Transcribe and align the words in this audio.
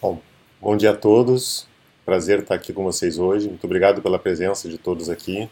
Bom, 0.00 0.20
bom 0.60 0.76
dia 0.76 0.90
a 0.90 0.94
todos. 0.94 1.66
Prazer 2.04 2.40
estar 2.40 2.54
aqui 2.54 2.70
com 2.70 2.84
vocês 2.84 3.18
hoje. 3.18 3.48
Muito 3.48 3.64
obrigado 3.64 4.02
pela 4.02 4.18
presença 4.18 4.68
de 4.68 4.76
todos 4.76 5.08
aqui. 5.08 5.48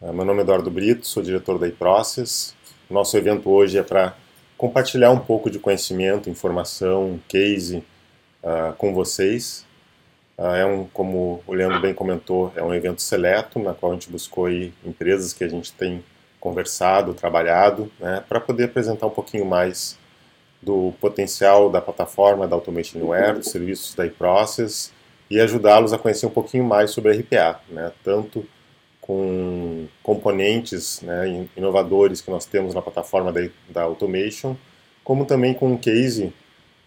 Ah, 0.00 0.12
meu 0.12 0.24
nome 0.24 0.38
é 0.38 0.42
Eduardo 0.42 0.70
Brito, 0.70 1.04
sou 1.04 1.20
diretor 1.20 1.58
da 1.58 1.66
iProcess. 1.66 2.54
Nosso 2.88 3.16
evento 3.16 3.50
hoje 3.50 3.76
é 3.76 3.82
para 3.82 4.16
compartilhar 4.56 5.10
um 5.10 5.18
pouco 5.18 5.50
de 5.50 5.58
conhecimento, 5.58 6.30
informação, 6.30 7.18
case 7.26 7.82
uh, 8.44 8.72
com 8.78 8.94
vocês. 8.94 9.66
Uh, 10.38 10.54
é 10.54 10.64
um, 10.64 10.84
como 10.84 11.42
o 11.44 11.52
Leandro 11.52 11.80
bem 11.80 11.92
comentou, 11.92 12.52
é 12.54 12.62
um 12.62 12.72
evento 12.72 13.02
seleto 13.02 13.58
na 13.58 13.74
qual 13.74 13.90
a 13.90 13.94
gente 13.96 14.08
buscou 14.08 14.46
aí, 14.46 14.72
empresas 14.84 15.32
que 15.32 15.42
a 15.42 15.48
gente 15.48 15.72
tem 15.72 16.04
conversado, 16.38 17.14
trabalhado, 17.14 17.90
né, 17.98 18.22
para 18.28 18.38
poder 18.38 18.64
apresentar 18.64 19.08
um 19.08 19.10
pouquinho 19.10 19.44
mais 19.44 19.98
do 20.62 20.92
potencial 21.00 21.70
da 21.70 21.80
plataforma 21.80 22.46
da 22.46 22.54
Automation 22.54 23.00
Aware, 23.00 23.38
dos 23.38 23.48
serviços 23.48 23.94
da 23.94 24.06
iProcess 24.06 24.92
e 25.30 25.40
ajudá-los 25.40 25.92
a 25.92 25.98
conhecer 25.98 26.26
um 26.26 26.30
pouquinho 26.30 26.64
mais 26.64 26.90
sobre 26.90 27.12
a 27.12 27.14
RPA, 27.14 27.60
né? 27.68 27.92
tanto 28.04 28.44
com 29.00 29.86
componentes 30.02 31.00
né, 31.02 31.46
inovadores 31.56 32.20
que 32.20 32.30
nós 32.30 32.44
temos 32.44 32.74
na 32.74 32.82
plataforma 32.82 33.32
da, 33.32 33.40
da 33.68 33.82
Automation, 33.82 34.56
como 35.02 35.24
também 35.24 35.54
com 35.54 35.72
um 35.72 35.76
case 35.76 36.32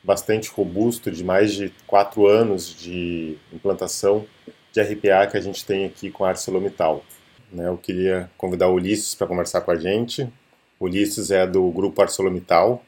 bastante 0.04 0.50
robusto 0.50 1.10
de 1.10 1.24
mais 1.24 1.54
de 1.54 1.74
quatro 1.88 2.28
anos 2.28 2.68
de 2.68 3.38
implantação 3.52 4.26
de 4.72 4.82
RPA 4.82 5.28
que 5.30 5.38
a 5.38 5.42
gente 5.42 5.66
tem 5.66 5.86
aqui 5.86 6.12
com 6.12 6.26
a 6.26 6.30
ArcelorMittal. 6.30 7.04
Né, 7.52 7.68
eu 7.68 7.78
queria 7.78 8.30
convidar 8.38 8.68
o 8.68 8.76
Ulisses 8.76 9.16
para 9.16 9.28
conversar 9.28 9.62
com 9.62 9.72
a 9.72 9.76
gente. 9.76 10.24
O 10.80 10.86
Ulisses 10.86 11.32
é 11.32 11.48
do 11.48 11.70
grupo 11.72 12.02
ArcelorMittal, 12.02 12.84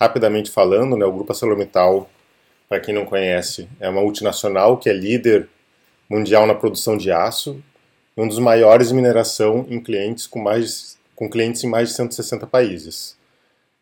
Rapidamente 0.00 0.50
falando, 0.50 0.96
né, 0.96 1.04
o 1.04 1.12
Grupo 1.12 1.32
ArcelorMittal, 1.32 2.08
para 2.68 2.80
quem 2.80 2.94
não 2.94 3.04
conhece, 3.04 3.68
é 3.78 3.88
uma 3.88 4.00
multinacional 4.00 4.78
que 4.78 4.88
é 4.88 4.92
líder 4.94 5.46
mundial 6.08 6.46
na 6.46 6.54
produção 6.54 6.96
de 6.96 7.12
aço 7.12 7.62
um 8.16 8.28
dos 8.28 8.38
maiores 8.38 8.88
de 8.88 8.94
mineração 8.94 9.66
em 9.68 9.80
clientes 9.80 10.26
com, 10.26 10.40
mais, 10.40 10.98
com 11.14 11.28
clientes 11.28 11.64
em 11.64 11.68
mais 11.68 11.90
de 11.90 11.94
160 11.94 12.46
países. 12.46 13.16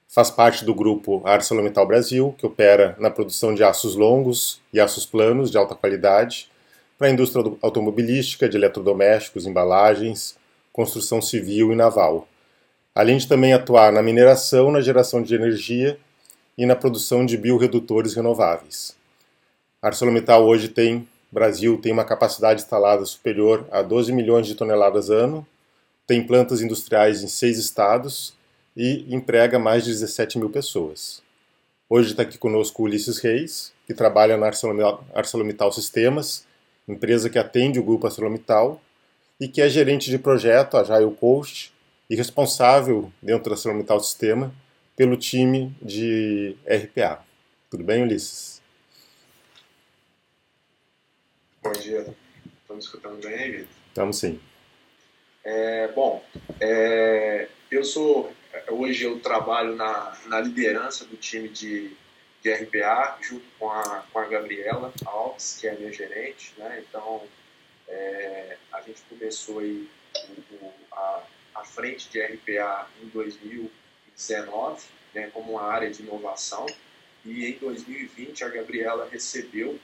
Faz 0.09 0.31
parte 0.31 0.65
do 0.65 0.75
grupo 0.75 1.23
ArcelorMittal 1.25 1.87
Brasil, 1.87 2.35
que 2.39 2.47
opera 2.47 2.97
na 2.99 3.11
produção 3.11 3.55
de 3.55 3.65
aços 3.65 3.97
longos 3.97 4.61
e 4.73 4.81
aços 4.81 5.05
planos 5.05 5.51
de 5.51 5.59
alta 5.59 5.75
qualidade 5.75 6.51
para 6.97 7.09
a 7.09 7.11
indústria 7.11 7.45
automobilística, 7.63 8.49
de 8.49 8.57
eletrodomésticos, 8.57 9.47
embalagens, 9.47 10.37
construção 10.73 11.21
civil 11.21 11.73
e 11.73 11.77
naval. 11.77 12.29
Além 12.95 13.19
de 13.19 13.29
também 13.29 13.53
atuar 13.53 13.93
na 13.93 14.03
mineração, 14.03 14.71
na 14.71 14.81
geração 14.81 15.23
de 15.23 15.35
energia 15.35 15.99
e 16.59 16.67
na 16.67 16.75
produção 16.75 17.25
de 17.25 17.37
bioredutores 17.37 18.15
renováveis. 18.15 18.97
A 19.81 19.87
ArcelorMittal 19.87 20.45
hoje 20.45 20.67
tem, 20.67 21.07
Brasil 21.31 21.79
tem 21.79 21.93
uma 21.93 22.05
capacidade 22.05 22.61
instalada 22.61 23.05
superior 23.05 23.65
a 23.71 23.81
12 23.81 24.13
milhões 24.13 24.45
de 24.45 24.57
toneladas 24.57 25.09
ano, 25.09 25.47
tem 26.05 26.27
plantas 26.27 26.61
industriais 26.61 27.23
em 27.23 27.29
seis 27.29 27.59
estados 27.59 28.35
e 28.77 29.07
emprega 29.15 29.57
mais 29.57 29.85
de 29.85 29.91
17 29.91 30.37
mil 30.37 30.51
pessoas. 30.51 31.23
Hoje 31.89 32.11
está 32.11 32.23
aqui 32.25 32.37
conosco 32.37 32.83
o 32.83 32.87
Ulisses 32.87 33.19
Reis, 33.19 33.73
que 33.87 33.95
trabalha 33.95 34.37
na 34.37 34.47
ArcelorMittal 35.15 35.71
Sistemas, 35.71 36.45
empresa 36.89 37.31
que 37.31 37.39
atende 37.39 37.79
o 37.79 37.85
grupo 37.85 38.07
ArcelorMittal 38.07 38.81
e 39.39 39.47
que 39.47 39.61
é 39.61 39.69
gerente 39.69 40.11
de 40.11 40.19
projeto, 40.19 40.77
Agile 40.77 41.15
Coach, 41.15 41.73
e 42.11 42.17
responsável 42.17 43.13
dentro 43.23 43.45
da 43.45 43.53
ArcelorMittal 43.53 44.01
Sistema 44.01 44.53
pelo 44.99 45.17
time 45.17 45.73
de 45.81 46.57
RPA. 46.67 47.25
Tudo 47.71 47.85
bem, 47.85 48.03
Ulisses? 48.03 48.61
Bom 51.63 51.71
dia. 51.71 52.05
Estamos 52.63 52.85
escutando 52.87 53.23
bem 53.23 53.53
Vitor? 53.53 53.69
Estamos 53.87 54.19
sim. 54.19 54.41
É, 55.45 55.87
bom, 55.93 56.25
é, 56.61 57.49
eu 57.71 57.85
sou. 57.85 58.33
Hoje 58.69 59.05
eu 59.05 59.21
trabalho 59.21 59.77
na, 59.77 60.19
na 60.27 60.41
liderança 60.41 61.05
do 61.05 61.17
time 61.17 61.49
de, 61.49 61.97
de 62.43 62.53
RPA, 62.53 63.19
junto 63.23 63.47
com 63.57 63.71
a, 63.71 64.05
com 64.13 64.19
a 64.19 64.25
Gabriela 64.25 64.93
Alves, 65.07 65.59
que 65.61 65.69
é 65.69 65.77
minha 65.77 65.93
gerente. 65.93 66.55
Né? 66.59 66.83
Então, 66.89 67.23
é, 67.87 68.57
a 68.73 68.81
gente 68.81 69.01
começou 69.09 69.61
aí 69.61 69.89
o, 70.61 70.73
a, 70.91 71.23
a 71.55 71.65
frente 71.65 72.11
de 72.11 72.21
RPA 72.21 72.91
em 73.01 73.07
2000 73.11 73.71
2019 74.19 74.85
né, 75.15 75.31
como 75.33 75.53
uma 75.53 75.63
área 75.63 75.91
de 75.91 76.03
inovação 76.03 76.67
e 77.25 77.47
em 77.47 77.59
2020 77.59 78.45
a 78.45 78.49
Gabriela 78.49 79.09
recebeu 79.11 79.79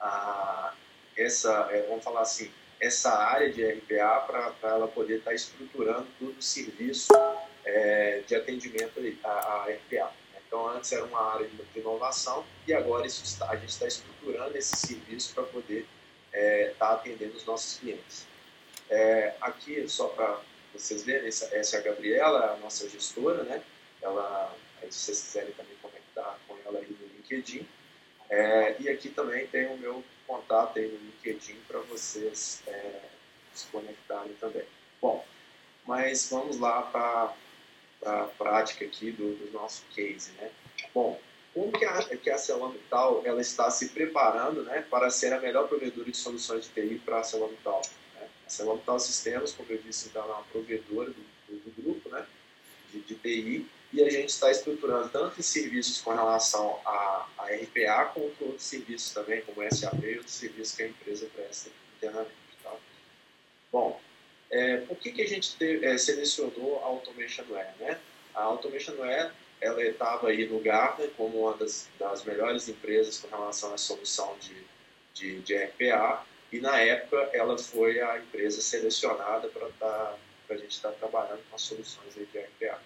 a, 0.00 0.74
essa, 1.16 1.68
é, 1.70 1.86
vamos 1.88 2.02
falar 2.02 2.22
assim, 2.22 2.50
essa 2.80 3.12
área 3.12 3.52
de 3.52 3.64
RPA 3.64 4.24
para 4.26 4.70
ela 4.70 4.88
poder 4.88 5.18
estar 5.18 5.30
tá 5.30 5.36
estruturando 5.36 6.06
todo 6.18 6.38
o 6.38 6.42
serviço 6.42 7.12
é, 7.64 8.22
de 8.26 8.34
atendimento 8.34 8.98
a 9.22 9.66
RPA. 9.68 10.12
Então, 10.46 10.68
antes 10.68 10.90
era 10.90 11.04
uma 11.04 11.34
área 11.34 11.46
de 11.46 11.78
inovação 11.78 12.44
e 12.66 12.72
agora 12.72 13.06
está, 13.06 13.50
a 13.50 13.56
gente 13.56 13.68
está 13.68 13.86
estruturando 13.86 14.56
esse 14.56 14.74
serviço 14.76 15.34
para 15.34 15.44
poder 15.44 15.86
estar 16.32 16.38
é, 16.38 16.74
tá 16.78 16.92
atendendo 16.92 17.36
os 17.36 17.44
nossos 17.44 17.78
clientes. 17.78 18.26
É, 18.88 19.34
aqui, 19.40 19.86
só 19.88 20.08
para 20.08 20.40
vocês 20.72 21.02
verem, 21.02 21.28
essa, 21.28 21.54
essa 21.54 21.76
é 21.76 21.80
a 21.80 21.82
Gabriela, 21.82 22.52
a 22.52 22.56
nossa 22.58 22.88
gestora, 22.88 23.42
né? 23.42 23.62
Ela, 24.00 24.54
aí, 24.82 24.90
se 24.90 24.98
vocês 25.00 25.22
quiserem 25.22 25.52
também 25.52 25.76
conectar 25.82 26.38
com 26.46 26.56
ela 26.64 26.78
aí 26.78 26.96
no 26.98 27.06
LinkedIn. 27.16 27.66
É, 28.28 28.76
e 28.78 28.88
aqui 28.88 29.08
também 29.08 29.46
tem 29.48 29.66
o 29.66 29.76
meu 29.76 30.04
contato 30.26 30.78
aí 30.78 30.86
no 30.86 30.98
LinkedIn 30.98 31.56
para 31.66 31.80
vocês 31.80 32.62
é, 32.66 33.00
se 33.52 33.66
conectarem 33.66 34.32
também. 34.34 34.64
Bom, 35.00 35.24
mas 35.84 36.30
vamos 36.30 36.58
lá 36.58 36.82
para 36.82 37.34
a 38.04 38.24
prática 38.38 38.84
aqui 38.84 39.10
do, 39.10 39.34
do, 39.34 39.52
nosso 39.52 39.84
case, 39.94 40.30
né? 40.32 40.50
Bom, 40.94 41.20
como 41.52 41.72
que 41.72 41.84
a, 41.84 42.02
que 42.16 42.30
a 42.30 42.38
Celamital 42.38 43.22
ela 43.24 43.40
está 43.40 43.70
se 43.70 43.88
preparando 43.88 44.62
né, 44.62 44.86
para 44.88 45.10
ser 45.10 45.32
a 45.32 45.40
melhor 45.40 45.66
provedora 45.68 46.08
de 46.08 46.16
soluções 46.16 46.66
de 46.66 46.70
TI 46.70 47.02
para 47.04 47.18
a 47.18 47.24
Celamital? 47.24 47.82
Celomital 48.50 48.98
Sistemas, 48.98 49.52
como 49.52 49.70
eu 49.70 49.78
disse, 49.78 50.08
então, 50.08 50.22
é 50.24 50.26
uma 50.26 50.42
provedora 50.44 51.10
do, 51.10 51.56
do, 51.56 51.82
grupo 51.82 52.08
né, 52.08 52.26
de, 52.92 53.00
de, 53.00 53.14
TI, 53.14 53.66
e 53.92 54.02
a 54.02 54.10
gente 54.10 54.28
está 54.28 54.50
estruturando 54.50 55.08
tanto 55.08 55.42
serviços 55.42 56.00
com 56.00 56.10
relação 56.10 56.80
a, 56.84 57.28
a 57.38 57.44
RPA, 57.46 58.10
quanto 58.12 58.44
outros 58.44 58.64
serviços 58.64 59.12
também, 59.12 59.42
como 59.42 59.62
SAP 59.70 60.04
e 60.04 60.16
outros 60.16 60.34
serviços 60.34 60.76
que 60.76 60.82
a 60.82 60.88
empresa 60.88 61.28
presta 61.34 61.70
internamente. 61.96 62.34
Tá? 62.62 62.74
Bom, 63.72 64.00
é, 64.50 64.78
por 64.78 64.96
que, 64.96 65.12
que 65.12 65.22
a 65.22 65.28
gente 65.28 65.56
te, 65.56 65.84
é, 65.84 65.96
selecionou 65.96 66.80
a 66.82 66.86
Automation? 66.86 67.44
Né? 67.44 67.98
A 68.34 68.42
Automation 68.42 68.94
ela 69.60 69.82
estava 69.82 70.28
aí 70.28 70.48
no 70.48 70.58
Gartner 70.60 71.10
como 71.16 71.42
uma 71.42 71.56
das, 71.56 71.88
das 71.98 72.24
melhores 72.24 72.68
empresas 72.68 73.18
com 73.18 73.28
relação 73.28 73.74
à 73.74 73.78
solução 73.78 74.36
de, 74.40 74.56
de, 75.14 75.40
de 75.40 75.54
RPA, 75.54 76.24
e 76.52 76.60
na 76.60 76.80
época 76.80 77.30
ela 77.32 77.56
foi 77.58 78.00
a 78.00 78.18
empresa 78.18 78.60
selecionada 78.60 79.48
para 79.48 79.68
tá, 79.78 80.16
a 80.48 80.56
gente 80.56 80.72
estar 80.72 80.90
tá 80.90 80.96
trabalhando 80.98 81.40
com 81.48 81.56
as 81.56 81.62
soluções 81.62 82.14
de 82.14 82.22
RPA. 82.22 82.78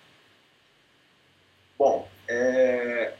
Bom, 1.78 2.08
é, 2.28 3.14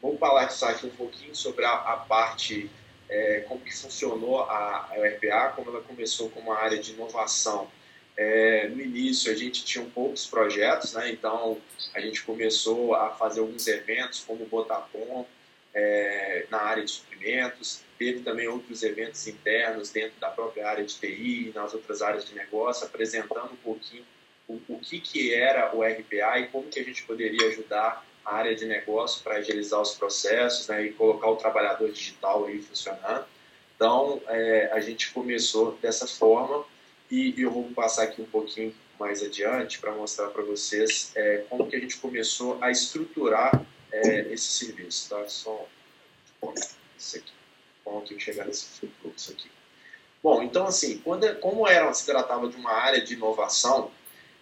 vamos 0.00 0.18
falar 0.18 0.46
de 0.46 0.86
um 0.86 0.90
pouquinho 0.90 1.34
sobre 1.34 1.64
a, 1.64 1.72
a 1.72 1.96
parte, 1.96 2.70
é, 3.08 3.40
como 3.48 3.60
que 3.60 3.76
funcionou 3.76 4.40
a, 4.44 4.88
a 4.90 4.94
RPA, 5.08 5.52
como 5.54 5.70
ela 5.70 5.82
começou 5.82 6.30
como 6.30 6.50
uma 6.50 6.58
área 6.58 6.78
de 6.78 6.92
inovação. 6.92 7.70
É, 8.16 8.68
no 8.68 8.80
início 8.80 9.32
a 9.32 9.34
gente 9.34 9.64
tinha 9.64 9.84
poucos 9.84 10.26
projetos, 10.26 10.92
né? 10.92 11.10
então 11.10 11.58
a 11.94 12.00
gente 12.00 12.22
começou 12.22 12.94
a 12.94 13.10
fazer 13.10 13.40
alguns 13.40 13.66
eventos 13.66 14.20
como 14.20 14.44
o 14.44 14.46
Botapom, 14.46 15.26
é, 15.74 16.46
na 16.50 16.58
área 16.58 16.84
de 16.84 16.90
suprimentos, 16.90 17.82
teve 17.98 18.20
também 18.20 18.48
outros 18.48 18.82
eventos 18.82 19.26
internos 19.26 19.90
dentro 19.90 20.18
da 20.18 20.30
própria 20.30 20.68
área 20.68 20.84
de 20.84 20.94
TI, 20.94 21.52
nas 21.54 21.74
outras 21.74 22.02
áreas 22.02 22.24
de 22.24 22.34
negócio, 22.34 22.86
apresentando 22.86 23.52
um 23.52 23.56
pouquinho 23.56 24.04
o, 24.48 24.60
o 24.68 24.78
que, 24.80 25.00
que 25.00 25.34
era 25.34 25.74
o 25.74 25.82
RPA 25.82 26.38
e 26.40 26.48
como 26.48 26.68
que 26.68 26.80
a 26.80 26.84
gente 26.84 27.04
poderia 27.04 27.48
ajudar 27.48 28.04
a 28.24 28.36
área 28.36 28.54
de 28.54 28.66
negócio 28.66 29.22
para 29.22 29.36
agilizar 29.36 29.80
os 29.80 29.94
processos 29.94 30.66
né, 30.68 30.86
e 30.86 30.92
colocar 30.92 31.28
o 31.28 31.36
trabalhador 31.36 31.90
digital 31.90 32.46
aí 32.46 32.60
funcionando. 32.60 33.24
Então, 33.76 34.20
é, 34.28 34.70
a 34.72 34.80
gente 34.80 35.10
começou 35.12 35.78
dessa 35.80 36.06
forma 36.06 36.64
e 37.10 37.34
eu 37.40 37.50
vou 37.50 37.64
passar 37.70 38.04
aqui 38.04 38.20
um 38.20 38.26
pouquinho 38.26 38.74
mais 38.98 39.22
adiante 39.22 39.78
para 39.78 39.92
mostrar 39.92 40.28
para 40.28 40.42
vocês 40.42 41.12
é, 41.14 41.44
como 41.48 41.66
que 41.66 41.76
a 41.76 41.80
gente 41.80 41.96
começou 41.96 42.58
a 42.60 42.70
estruturar 42.70 43.64
é, 43.92 44.32
esse 44.32 44.66
serviço. 44.66 45.08
Tá? 45.08 45.28
Só 45.28 45.66
isso 46.98 47.16
aqui 47.16 47.40
ponto 47.90 48.14
e 48.14 48.20
chegar 48.20 48.46
nesse 48.46 48.66
fluxo 49.02 49.32
aqui. 49.32 49.50
Bom, 50.22 50.42
então 50.42 50.66
assim, 50.66 50.98
quando, 50.98 51.24
é, 51.24 51.34
como 51.34 51.66
era, 51.66 51.92
se 51.92 52.06
tratava 52.06 52.48
de 52.48 52.56
uma 52.56 52.72
área 52.72 53.02
de 53.02 53.14
inovação, 53.14 53.90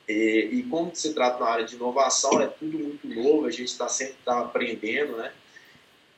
e, 0.09 0.49
e 0.53 0.63
como 0.65 0.95
se 0.95 1.15
trata 1.15 1.39
uma 1.39 1.51
área 1.51 1.65
de 1.65 1.77
inovação, 1.77 2.41
é 2.41 2.47
tudo 2.47 2.79
muito 2.79 3.07
novo, 3.09 3.47
a 3.47 3.51
gente 3.51 3.69
está 3.69 3.89
sempre 3.89 4.17
tá 4.25 4.41
aprendendo, 4.41 5.17
né? 5.17 5.33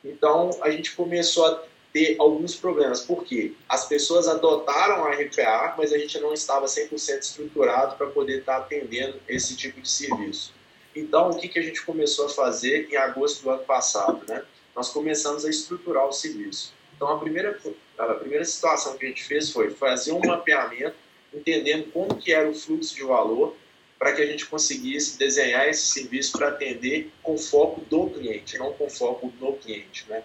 Então, 0.03 0.49
a 0.61 0.71
gente 0.71 0.95
começou 0.95 1.45
a 1.45 1.63
ter 1.93 2.15
alguns 2.17 2.55
problemas. 2.55 3.01
Por 3.01 3.23
quê? 3.23 3.53
As 3.67 3.87
pessoas 3.87 4.27
adotaram 4.27 5.03
a 5.05 5.11
RPA, 5.11 5.75
mas 5.77 5.91
a 5.91 5.97
gente 5.97 6.17
não 6.19 6.33
estava 6.33 6.65
100% 6.65 7.19
estruturado 7.19 7.97
para 7.97 8.07
poder 8.07 8.39
estar 8.39 8.57
atendendo 8.57 9.19
esse 9.27 9.55
tipo 9.55 9.79
de 9.79 9.89
serviço. 9.89 10.53
Então, 10.95 11.29
o 11.29 11.37
que, 11.37 11.47
que 11.47 11.59
a 11.59 11.61
gente 11.61 11.81
começou 11.83 12.25
a 12.25 12.29
fazer 12.29 12.89
em 12.91 12.95
agosto 12.97 13.43
do 13.43 13.49
ano 13.49 13.63
passado? 13.63 14.25
Né? 14.27 14.43
Nós 14.75 14.89
começamos 14.89 15.45
a 15.45 15.49
estruturar 15.49 16.07
o 16.07 16.11
serviço. 16.11 16.73
Então, 16.95 17.09
a 17.09 17.19
primeira, 17.19 17.57
a 17.97 18.13
primeira 18.15 18.45
situação 18.45 18.97
que 18.97 19.05
a 19.05 19.09
gente 19.09 19.23
fez 19.23 19.51
foi 19.51 19.71
fazer 19.71 20.11
um 20.11 20.19
mapeamento, 20.19 20.95
entendendo 21.33 21.91
como 21.91 22.15
que 22.15 22.33
era 22.33 22.49
o 22.49 22.53
fluxo 22.53 22.93
de 22.93 23.03
valor, 23.03 23.55
para 23.97 24.13
que 24.13 24.21
a 24.21 24.25
gente 24.25 24.45
conseguisse 24.47 25.17
desenhar 25.17 25.69
esse 25.69 25.85
serviço 25.87 26.33
para 26.33 26.49
atender 26.49 27.11
com 27.21 27.37
foco 27.37 27.81
do 27.81 28.09
cliente, 28.09 28.57
não 28.57 28.73
com 28.73 28.89
foco 28.89 29.31
no 29.39 29.53
cliente. 29.53 30.05
Né? 30.09 30.23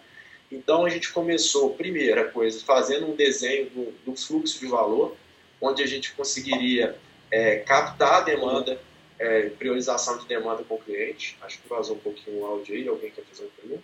Então, 0.50 0.84
a 0.84 0.88
gente 0.88 1.12
começou, 1.12 1.74
primeira 1.74 2.24
coisa, 2.30 2.62
fazendo 2.64 3.06
um 3.06 3.14
desenho 3.14 3.70
do, 3.70 3.92
do 4.04 4.16
fluxo 4.16 4.58
de 4.58 4.66
valor, 4.66 5.16
onde 5.60 5.82
a 5.82 5.86
gente 5.86 6.12
conseguiria 6.12 6.96
é, 7.30 7.56
captar 7.56 8.14
a 8.14 8.20
demanda, 8.20 8.80
é, 9.18 9.50
priorização 9.50 10.18
de 10.18 10.26
demanda 10.26 10.62
com 10.64 10.74
o 10.74 10.78
cliente. 10.78 11.36
Acho 11.42 11.60
que 11.60 11.68
vazou 11.68 11.96
um 11.96 12.00
pouquinho 12.00 12.40
o 12.40 12.46
áudio 12.46 12.74
aí. 12.74 12.86
Alguém 12.88 13.10
quer 13.10 13.24
fazer 13.24 13.44
uma 13.44 13.50
pergunta? 13.52 13.82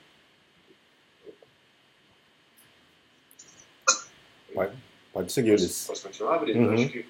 Pode, 4.55 4.77
pode 5.13 5.33
seguir, 5.33 5.53
Ulisses. 5.53 5.87
Posso 5.87 6.03
continuar, 6.03 6.39
Brito? 6.39 6.59
Uhum. 6.59 6.75
Acho 6.75 6.89
que... 6.89 7.07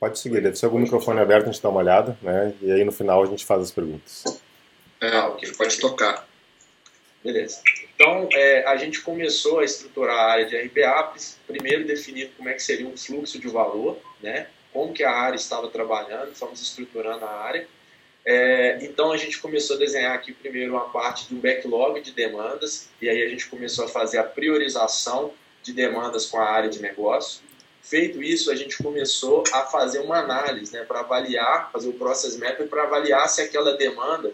Pode 0.00 0.18
seguir. 0.18 0.40
Deve 0.40 0.56
ser 0.56 0.66
algum 0.66 0.78
microfone 0.78 1.20
aberto, 1.20 1.48
a 1.48 1.52
gente 1.52 1.62
dá 1.62 1.68
uma 1.68 1.80
olhada, 1.80 2.18
né? 2.22 2.54
E 2.60 2.72
aí 2.72 2.84
no 2.84 2.92
final 2.92 3.22
a 3.22 3.26
gente 3.26 3.44
faz 3.44 3.62
as 3.62 3.70
perguntas. 3.70 4.24
É, 5.00 5.08
ah, 5.16 5.28
ok. 5.28 5.52
Pode 5.52 5.78
tocar. 5.78 6.28
Beleza. 7.22 7.60
Então, 7.94 8.28
é, 8.32 8.66
a 8.66 8.76
gente 8.76 9.02
começou 9.02 9.58
a 9.58 9.64
estruturar 9.64 10.16
a 10.16 10.32
área 10.32 10.46
de 10.46 10.56
RPA, 10.56 11.12
primeiro 11.46 11.86
definindo 11.86 12.32
como 12.34 12.48
é 12.48 12.54
que 12.54 12.62
seria 12.62 12.88
um 12.88 12.96
fluxo 12.96 13.38
de 13.38 13.46
valor, 13.48 13.98
né? 14.22 14.48
Como 14.72 14.92
que 14.92 15.02
a 15.02 15.10
área 15.10 15.36
estava 15.36 15.68
trabalhando, 15.68 16.34
fomos 16.34 16.60
estruturando 16.60 17.24
a 17.24 17.30
área. 17.30 17.66
É, 18.24 18.78
então 18.82 19.12
a 19.12 19.16
gente 19.16 19.38
começou 19.40 19.76
a 19.76 19.78
desenhar 19.78 20.14
aqui 20.14 20.32
primeiro 20.32 20.72
uma 20.72 20.88
parte 20.90 21.32
um 21.34 21.38
backlog 21.38 22.00
de 22.00 22.12
demandas, 22.12 22.88
e 23.00 23.08
aí 23.08 23.22
a 23.22 23.28
gente 23.28 23.46
começou 23.48 23.86
a 23.86 23.88
fazer 23.88 24.18
a 24.18 24.24
priorização 24.24 25.32
de 25.62 25.72
demandas 25.72 26.26
com 26.26 26.38
a 26.38 26.44
área 26.44 26.68
de 26.68 26.80
negócio. 26.80 27.42
Feito 27.82 28.22
isso, 28.22 28.50
a 28.50 28.54
gente 28.54 28.82
começou 28.82 29.42
a 29.52 29.62
fazer 29.62 30.00
uma 30.00 30.18
análise 30.18 30.72
né, 30.72 30.84
para 30.84 31.00
avaliar, 31.00 31.70
fazer 31.72 31.88
o 31.88 31.94
process 31.94 32.36
map 32.36 32.60
para 32.68 32.84
avaliar 32.84 33.28
se 33.28 33.40
aquela 33.40 33.76
demanda 33.76 34.32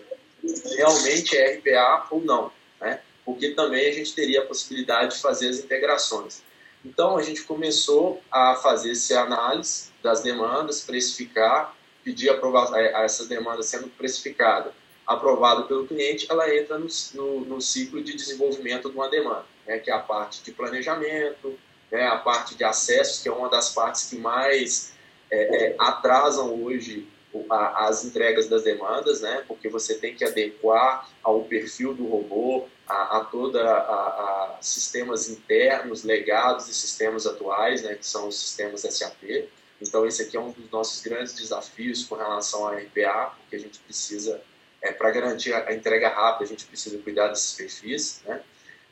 realmente 0.76 1.36
é 1.36 1.56
RPA 1.56 2.06
ou 2.10 2.20
não. 2.20 2.52
Né? 2.80 3.00
Porque 3.24 3.50
também 3.50 3.88
a 3.88 3.92
gente 3.92 4.14
teria 4.14 4.42
a 4.42 4.46
possibilidade 4.46 5.14
de 5.14 5.22
fazer 5.22 5.48
as 5.48 5.58
integrações. 5.58 6.42
Então 6.84 7.16
a 7.16 7.22
gente 7.22 7.42
começou 7.42 8.20
a 8.30 8.56
fazer 8.56 8.92
essa 8.92 9.20
análise 9.20 9.90
das 10.06 10.22
demandas, 10.22 10.80
precificar, 10.80 11.76
pedir 12.04 12.30
aprovação, 12.30 12.76
é, 12.76 13.04
essas 13.04 13.26
demandas 13.26 13.66
sendo 13.66 13.88
precificadas, 13.88 14.72
aprovado 15.04 15.64
pelo 15.64 15.86
cliente, 15.86 16.26
ela 16.30 16.54
entra 16.54 16.78
no, 16.78 16.86
no, 17.14 17.40
no, 17.40 17.60
ciclo 17.60 18.02
de 18.02 18.14
desenvolvimento 18.14 18.88
de 18.88 18.96
uma 18.96 19.08
demanda, 19.08 19.44
né, 19.66 19.78
que 19.78 19.90
é 19.90 19.94
a 19.94 19.98
parte 19.98 20.42
de 20.44 20.52
planejamento, 20.52 21.58
né, 21.90 22.06
a 22.06 22.16
parte 22.16 22.54
de 22.54 22.62
acessos, 22.62 23.20
que 23.20 23.28
é 23.28 23.32
uma 23.32 23.48
das 23.48 23.74
partes 23.74 24.08
que 24.08 24.16
mais 24.16 24.94
é, 25.28 25.66
é, 25.66 25.76
atrasam 25.78 26.62
hoje 26.62 27.08
as 27.50 28.04
entregas 28.04 28.48
das 28.48 28.62
demandas, 28.62 29.20
né? 29.20 29.44
Porque 29.46 29.68
você 29.68 29.98
tem 29.98 30.14
que 30.14 30.24
adequar 30.24 31.06
ao 31.22 31.42
perfil 31.42 31.92
do 31.92 32.06
robô, 32.06 32.66
a, 32.88 33.18
a 33.18 33.24
toda 33.24 33.62
a, 33.62 33.76
a, 33.76 34.58
sistemas 34.62 35.28
internos, 35.28 36.02
legados 36.02 36.66
e 36.68 36.74
sistemas 36.74 37.26
atuais, 37.26 37.82
né? 37.82 37.94
Que 37.94 38.06
são 38.06 38.28
os 38.28 38.38
sistemas 38.38 38.82
SAP. 38.82 39.48
Então 39.81 40.06
esse 40.06 40.23
aqui 40.23 40.37
é 40.37 40.40
um 40.40 40.50
dos 40.50 40.70
nossos 40.70 41.02
grandes 41.02 41.34
desafios 41.34 42.05
com 42.05 42.14
relação 42.14 42.67
à 42.67 42.75
RPA, 42.76 43.34
porque 43.38 43.56
a 43.56 43.58
gente 43.58 43.78
precisa, 43.81 44.40
é, 44.81 44.93
para 44.93 45.11
garantir 45.11 45.52
a 45.52 45.75
entrega 45.75 46.08
rápida, 46.08 46.44
a 46.44 46.49
gente 46.49 46.64
precisa 46.67 46.99
cuidar 46.99 47.28
desses 47.28 47.55
perfis, 47.55 48.23
né? 48.25 48.43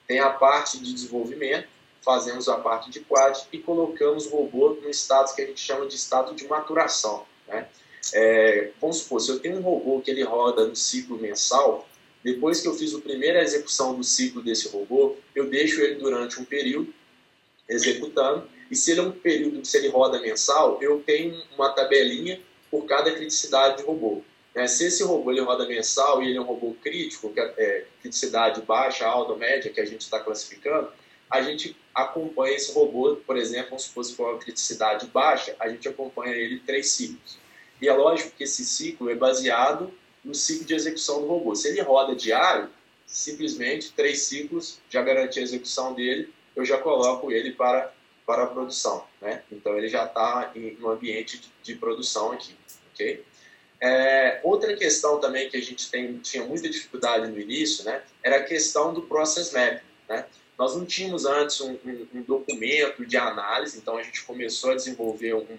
Tem 0.06 0.20
a 0.20 0.30
parte 0.30 0.78
de 0.78 0.92
desenvolvimento, 0.92 1.66
fazemos 2.02 2.48
a 2.48 2.58
parte 2.58 2.90
de 2.90 3.00
quad 3.00 3.38
e 3.50 3.58
colocamos 3.58 4.26
o 4.26 4.36
robô 4.36 4.78
no 4.82 4.90
estado 4.90 5.34
que 5.34 5.40
a 5.40 5.46
gente 5.46 5.60
chama 5.60 5.86
de 5.86 5.96
estado 5.96 6.34
de 6.34 6.46
maturação, 6.46 7.24
né? 7.48 7.66
É, 8.12 8.70
vamos 8.80 8.98
supor, 8.98 9.20
se 9.20 9.30
eu 9.30 9.40
tenho 9.40 9.58
um 9.58 9.62
robô 9.62 10.00
que 10.00 10.10
ele 10.10 10.22
roda 10.22 10.66
no 10.66 10.76
ciclo 10.76 11.16
mensal, 11.18 11.88
depois 12.22 12.60
que 12.60 12.68
eu 12.68 12.74
fiz 12.74 12.94
a 12.94 13.00
primeira 13.00 13.42
execução 13.42 13.94
do 13.94 14.04
ciclo 14.04 14.42
desse 14.42 14.68
robô, 14.68 15.16
eu 15.34 15.48
deixo 15.48 15.80
ele 15.80 15.96
durante 15.96 16.38
um 16.40 16.44
período 16.44 16.92
executando, 17.68 18.48
e 18.70 18.76
se 18.76 18.90
ele 18.90 19.00
é 19.00 19.02
um 19.02 19.12
período, 19.12 19.64
se 19.64 19.76
ele 19.76 19.88
roda 19.88 20.20
mensal, 20.20 20.78
eu 20.80 21.02
tenho 21.04 21.40
uma 21.56 21.70
tabelinha 21.70 22.40
por 22.70 22.84
cada 22.86 23.12
criticidade 23.12 23.78
de 23.78 23.82
robô. 23.84 24.22
É, 24.54 24.66
se 24.66 24.86
esse 24.86 25.02
robô 25.02 25.30
ele 25.32 25.40
roda 25.40 25.66
mensal 25.66 26.22
e 26.22 26.28
ele 26.28 26.38
é 26.38 26.40
um 26.40 26.44
robô 26.44 26.74
crítico, 26.82 27.32
que 27.32 27.40
é, 27.40 27.54
é 27.56 27.86
criticidade 28.00 28.62
baixa, 28.62 29.06
alta, 29.06 29.34
média, 29.34 29.70
que 29.70 29.80
a 29.80 29.84
gente 29.84 30.02
está 30.02 30.20
classificando, 30.20 30.88
a 31.30 31.42
gente 31.42 31.76
acompanha 31.94 32.54
esse 32.54 32.72
robô, 32.72 33.16
por 33.26 33.36
exemplo, 33.36 33.78
se 33.78 33.88
fosse 33.88 34.14
for 34.14 34.30
uma 34.30 34.38
criticidade 34.38 35.06
baixa, 35.06 35.54
a 35.58 35.68
gente 35.68 35.88
acompanha 35.88 36.34
ele 36.34 36.60
três 36.60 36.90
ciclos. 36.90 37.38
E 37.80 37.88
é 37.88 37.92
lógico 37.92 38.32
que 38.36 38.44
esse 38.44 38.64
ciclo 38.64 39.10
é 39.10 39.14
baseado 39.14 39.92
no 40.24 40.34
ciclo 40.34 40.64
de 40.64 40.74
execução 40.74 41.20
do 41.20 41.26
robô. 41.26 41.54
Se 41.54 41.68
ele 41.68 41.82
roda 41.82 42.14
diário, 42.14 42.70
simplesmente 43.06 43.92
três 43.92 44.22
ciclos 44.22 44.80
já 44.88 45.02
garantir 45.02 45.40
a 45.40 45.42
execução 45.42 45.94
dele, 45.94 46.32
eu 46.56 46.64
já 46.64 46.78
coloco 46.78 47.30
ele 47.30 47.52
para, 47.52 47.92
para 48.26 48.44
a 48.44 48.46
produção. 48.46 49.06
Né? 49.20 49.42
Então 49.50 49.76
ele 49.76 49.88
já 49.88 50.04
está 50.04 50.52
no 50.78 50.90
ambiente 50.90 51.38
de, 51.38 51.52
de, 51.62 51.74
produção 51.74 52.32
aqui. 52.32 52.54
ok? 52.92 53.24
É, 53.80 54.40
outra 54.42 54.74
questão 54.76 55.20
também 55.20 55.48
que 55.48 55.56
a 55.56 55.62
gente 55.62 55.90
tem, 55.90 56.18
tinha 56.18 56.44
muita 56.44 56.68
dificuldade 56.68 57.30
no 57.30 57.38
início 57.38 57.84
né, 57.84 58.02
era 58.22 58.36
a 58.36 58.42
questão 58.42 58.94
do 58.94 59.02
process 59.02 59.52
map. 59.52 59.82
Né? 60.08 60.24
Nós 60.58 60.76
não 60.76 60.84
tínhamos 60.84 61.26
antes 61.26 61.60
um, 61.60 61.72
um, 61.84 62.06
um, 62.14 62.22
documento 62.22 63.04
de 63.04 63.16
análise, 63.16 63.78
então 63.78 63.96
a 63.96 64.02
gente 64.02 64.22
começou 64.22 64.70
a 64.70 64.76
desenvolver 64.76 65.34
um, 65.34 65.58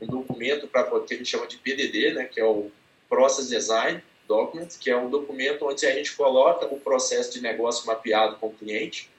um 0.00 0.06
documento 0.06 0.66
para 0.66 0.84
que 1.00 1.14
a 1.14 1.16
gente 1.16 1.28
chama 1.28 1.46
de 1.46 1.58
PDD, 1.58 2.14
né, 2.14 2.24
que 2.24 2.40
é 2.40 2.44
o 2.44 2.70
Process 3.08 3.48
Design 3.48 4.02
Document, 4.26 4.68
que 4.80 4.90
é 4.90 4.96
um 4.96 5.10
documento 5.10 5.66
onde 5.66 5.86
a 5.86 5.92
gente 5.92 6.16
coloca 6.16 6.66
o 6.66 6.80
processo 6.80 7.32
de 7.32 7.40
negócio 7.40 7.86
mapeado 7.86 8.36
com 8.36 8.48
o 8.48 8.52
cliente 8.52 9.10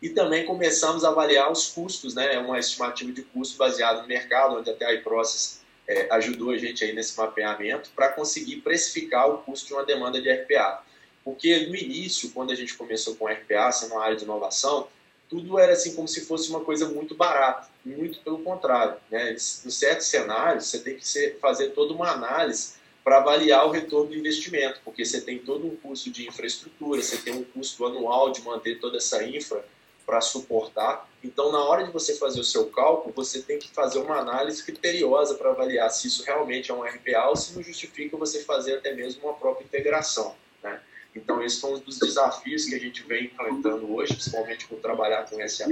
e 0.00 0.08
também 0.08 0.46
começamos 0.46 1.04
a 1.04 1.08
avaliar 1.08 1.50
os 1.50 1.68
custos, 1.70 2.14
né, 2.14 2.34
é 2.34 2.38
uma 2.38 2.58
estimativa 2.58 3.10
de 3.12 3.22
custo 3.22 3.56
baseada 3.56 4.02
no 4.02 4.08
mercado, 4.08 4.56
onde 4.56 4.70
até 4.70 4.86
a 4.86 4.94
iProcess 4.94 5.60
é, 5.88 6.06
ajudou 6.12 6.50
a 6.50 6.56
gente 6.56 6.84
aí 6.84 6.92
nesse 6.92 7.16
mapeamento 7.16 7.90
para 7.96 8.10
conseguir 8.10 8.56
precificar 8.56 9.28
o 9.28 9.38
custo 9.38 9.66
de 9.66 9.72
uma 9.72 9.84
demanda 9.84 10.20
de 10.20 10.30
RPA. 10.30 10.84
Porque 11.24 11.66
no 11.66 11.74
início, 11.74 12.30
quando 12.30 12.52
a 12.52 12.54
gente 12.54 12.74
começou 12.74 13.16
com 13.16 13.26
RPA, 13.26 13.72
sendo 13.72 13.94
uma 13.94 14.04
área 14.04 14.16
de 14.16 14.24
inovação, 14.24 14.88
tudo 15.28 15.58
era 15.58 15.72
assim 15.72 15.94
como 15.94 16.06
se 16.06 16.24
fosse 16.24 16.48
uma 16.48 16.60
coisa 16.60 16.88
muito 16.88 17.14
barata, 17.14 17.68
muito 17.84 18.20
pelo 18.20 18.38
contrário. 18.38 18.96
Né? 19.10 19.32
Em 19.32 19.38
certos 19.38 20.06
cenários, 20.06 20.66
você 20.66 20.78
tem 20.78 20.96
que 20.96 21.06
ser, 21.06 21.38
fazer 21.40 21.70
toda 21.70 21.92
uma 21.92 22.10
análise 22.10 22.74
para 23.02 23.18
avaliar 23.18 23.66
o 23.66 23.70
retorno 23.70 24.10
do 24.10 24.16
investimento, 24.16 24.80
porque 24.84 25.04
você 25.04 25.20
tem 25.20 25.38
todo 25.38 25.66
um 25.66 25.76
custo 25.76 26.10
de 26.10 26.28
infraestrutura, 26.28 27.02
você 27.02 27.16
tem 27.16 27.34
um 27.34 27.44
custo 27.44 27.84
anual 27.84 28.30
de 28.30 28.42
manter 28.42 28.78
toda 28.78 28.98
essa 28.98 29.22
infra 29.24 29.64
para 30.08 30.22
suportar. 30.22 31.06
Então, 31.22 31.52
na 31.52 31.62
hora 31.62 31.84
de 31.84 31.92
você 31.92 32.16
fazer 32.16 32.40
o 32.40 32.44
seu 32.44 32.64
cálculo, 32.70 33.12
você 33.14 33.42
tem 33.42 33.58
que 33.58 33.68
fazer 33.68 33.98
uma 33.98 34.16
análise 34.16 34.64
criteriosa 34.64 35.34
para 35.34 35.50
avaliar 35.50 35.90
se 35.90 36.08
isso 36.08 36.24
realmente 36.24 36.70
é 36.70 36.74
um 36.74 36.82
RPA 36.82 37.28
ou 37.28 37.36
se 37.36 37.54
não 37.54 37.62
justifica 37.62 38.16
você 38.16 38.42
fazer 38.42 38.76
até 38.76 38.94
mesmo 38.94 39.24
uma 39.24 39.34
própria 39.34 39.66
integração. 39.66 40.34
Né? 40.62 40.80
Então, 41.14 41.44
esse 41.44 41.60
foi 41.60 41.74
um 41.74 41.78
dos 41.80 41.98
desafios 41.98 42.64
que 42.64 42.74
a 42.74 42.78
gente 42.78 43.02
vem 43.02 43.26
enfrentando 43.26 43.94
hoje, 43.94 44.14
principalmente 44.14 44.66
por 44.66 44.78
trabalhar 44.78 45.28
com 45.28 45.46
SAP. 45.46 45.68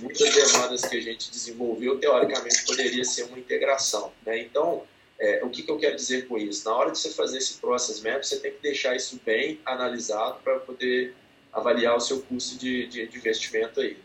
Muitas 0.00 0.34
demandas 0.34 0.84
que 0.84 0.96
a 0.96 1.00
gente 1.00 1.30
desenvolveu, 1.30 2.00
teoricamente, 2.00 2.64
poderia 2.64 3.04
ser 3.04 3.22
uma 3.26 3.38
integração. 3.38 4.12
Né? 4.26 4.40
Então, 4.40 4.82
é, 5.20 5.44
o 5.44 5.48
que, 5.48 5.62
que, 5.62 5.70
eu 5.70 5.78
quero 5.78 5.94
dizer 5.94 6.26
com 6.26 6.36
isso? 6.36 6.68
Na 6.68 6.74
hora 6.74 6.90
de 6.90 6.98
você 6.98 7.10
fazer 7.10 7.38
esse 7.38 7.58
process 7.58 8.00
map, 8.00 8.24
você 8.24 8.40
tem 8.40 8.50
que 8.50 8.60
deixar 8.60 8.96
isso 8.96 9.20
bem 9.24 9.60
analisado 9.64 10.40
para 10.42 10.58
poder 10.58 11.14
avaliar 11.52 11.96
o 11.96 12.00
seu 12.00 12.22
custo 12.22 12.58
de, 12.58 12.86
de, 12.86 13.06
de 13.06 13.18
investimento 13.18 13.80
aí. 13.80 13.96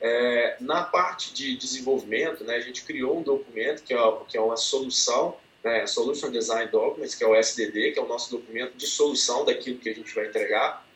É, 0.00 0.56
na 0.60 0.84
parte 0.84 1.34
de 1.34 1.56
desenvolvimento, 1.56 2.44
né, 2.44 2.54
a 2.54 2.60
gente 2.60 2.84
criou 2.84 3.18
um 3.18 3.22
documento 3.22 3.82
que 3.82 3.92
é, 3.92 3.98
que 4.28 4.36
é 4.36 4.40
uma 4.40 4.56
solução 4.56 5.36
né, 5.62 5.86
Solution 5.86 6.30
Design 6.30 6.70
Documents, 6.70 7.14
que 7.14 7.24
é 7.24 7.26
o 7.26 7.34
SDD, 7.34 7.92
que 7.92 7.98
é 7.98 8.02
o 8.02 8.06
nosso 8.06 8.30
documento 8.30 8.76
de 8.76 8.86
solução 8.86 9.44
daquilo 9.44 9.78
que 9.78 9.88
a 9.88 9.94
gente 9.94 10.14
vai 10.14 10.26
entregar. 10.26 10.86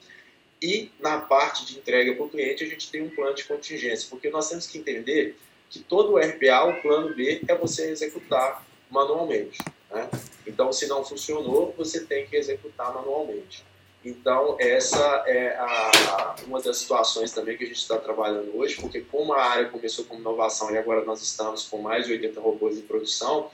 E 0.61 0.91
na 1.01 1.21
parte 1.21 1.67
de 1.67 1.79
entrega 1.79 2.15
para 2.15 2.25
o 2.25 2.29
cliente, 2.29 2.63
a 2.63 2.67
gente 2.69 2.91
tem 2.91 3.03
um 3.03 3.11
plano 3.11 3.35
de 3.35 3.45
contingência, 3.45 4.07
porque 4.09 4.31
nós 4.31 4.49
temos 4.49 4.67
que 4.67 4.79
entender 4.79 5.37
que 5.69 5.81
todo 5.81 6.13
o 6.13 6.19
RPA, 6.19 6.65
o 6.65 6.81
plano 6.81 7.15
B, 7.15 7.43
é 7.49 7.55
você 7.57 7.91
executar 7.91 8.65
manualmente. 8.89 9.59
Né? 9.91 10.09
Então, 10.47 10.73
se 10.73 10.87
não 10.87 11.05
funcionou, 11.05 11.75
você 11.77 12.05
tem 12.05 12.27
que 12.27 12.37
executar 12.37 12.95
manualmente. 12.95 13.65
Então, 14.05 14.57
essa 14.59 15.23
é 15.27 15.57
a, 15.57 16.35
uma 16.47 16.61
das 16.61 16.79
situações 16.79 17.31
também 17.31 17.57
que 17.57 17.65
a 17.65 17.67
gente 17.67 17.77
está 17.77 17.97
trabalhando 17.97 18.57
hoje, 18.57 18.77
porque 18.81 19.01
como 19.01 19.33
a 19.33 19.43
área 19.43 19.69
começou 19.69 20.05
com 20.05 20.17
inovação 20.17 20.73
e 20.73 20.79
agora 20.79 21.05
nós 21.05 21.23
estamos 21.23 21.67
com 21.69 21.81
mais 21.81 22.07
de 22.07 22.13
80 22.13 22.41
robôs 22.41 22.77
em 22.77 22.83
produção, 22.83 23.51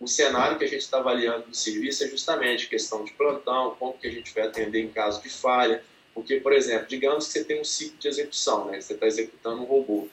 o 0.00 0.06
cenário 0.06 0.56
que 0.56 0.64
a 0.64 0.68
gente 0.68 0.82
está 0.82 0.98
avaliando 0.98 1.48
do 1.48 1.56
serviço 1.56 2.04
é 2.04 2.08
justamente 2.08 2.68
questão 2.68 3.04
de 3.04 3.12
plantão, 3.12 3.74
como 3.76 3.98
que 3.98 4.06
a 4.06 4.10
gente 4.10 4.32
vai 4.32 4.44
atender 4.44 4.80
em 4.80 4.88
caso 4.88 5.20
de 5.20 5.28
falha, 5.28 5.82
porque, 6.14 6.38
por 6.38 6.52
exemplo, 6.52 6.86
digamos 6.86 7.26
que 7.26 7.32
você 7.32 7.44
tem 7.44 7.60
um 7.60 7.64
ciclo 7.64 7.98
de 7.98 8.06
execução, 8.06 8.66
né? 8.66 8.80
você 8.80 8.94
está 8.94 9.06
executando 9.06 9.62
um 9.62 9.64
robô, 9.64 10.08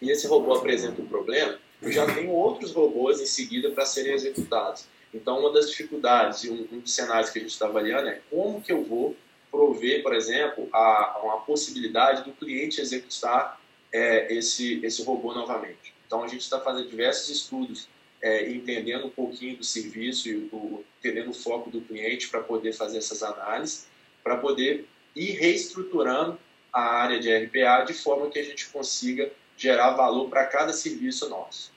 e 0.00 0.10
esse 0.10 0.26
robô 0.26 0.54
apresenta 0.54 1.02
um 1.02 1.06
problema, 1.06 1.58
eu 1.82 1.92
já 1.92 2.06
tenho 2.06 2.30
outros 2.30 2.72
robôs 2.72 3.20
em 3.20 3.26
seguida 3.26 3.70
para 3.70 3.84
serem 3.84 4.12
executados. 4.12 4.86
Então, 5.12 5.40
uma 5.40 5.52
das 5.52 5.70
dificuldades 5.70 6.44
e 6.44 6.50
um, 6.50 6.66
um 6.72 6.80
dos 6.80 6.94
cenários 6.94 7.30
que 7.30 7.38
a 7.38 7.42
gente 7.42 7.50
está 7.50 7.66
avaliando 7.66 8.08
é 8.08 8.20
como 8.30 8.62
que 8.62 8.72
eu 8.72 8.84
vou 8.84 9.16
prover, 9.50 10.02
por 10.02 10.14
exemplo, 10.14 10.68
a, 10.72 11.16
a 11.16 11.22
uma 11.22 11.40
possibilidade 11.40 12.24
do 12.24 12.32
cliente 12.32 12.80
executar 12.80 13.60
é, 13.92 14.32
esse, 14.32 14.84
esse 14.84 15.02
robô 15.02 15.34
novamente. 15.34 15.92
Então, 16.06 16.22
a 16.22 16.28
gente 16.28 16.42
está 16.42 16.60
fazendo 16.60 16.88
diversos 16.88 17.28
estudos, 17.28 17.88
é, 18.22 18.50
entendendo 18.50 19.06
um 19.06 19.10
pouquinho 19.10 19.56
do 19.56 19.64
serviço 19.64 20.28
e 20.28 20.48
o, 20.52 20.84
entendendo 20.98 21.30
o 21.30 21.34
foco 21.34 21.70
do 21.70 21.80
cliente 21.80 22.28
para 22.28 22.40
poder 22.40 22.72
fazer 22.72 22.98
essas 22.98 23.22
análises, 23.22 23.88
para 24.22 24.36
poder 24.36 24.86
ir 25.16 25.32
reestruturando 25.32 26.38
a 26.72 26.82
área 26.82 27.18
de 27.18 27.34
RPA 27.34 27.84
de 27.84 27.94
forma 27.94 28.30
que 28.30 28.38
a 28.38 28.44
gente 28.44 28.68
consiga 28.68 29.30
gerar 29.56 29.90
valor 29.90 30.28
para 30.28 30.46
cada 30.46 30.72
serviço 30.72 31.28
nosso. 31.28 31.72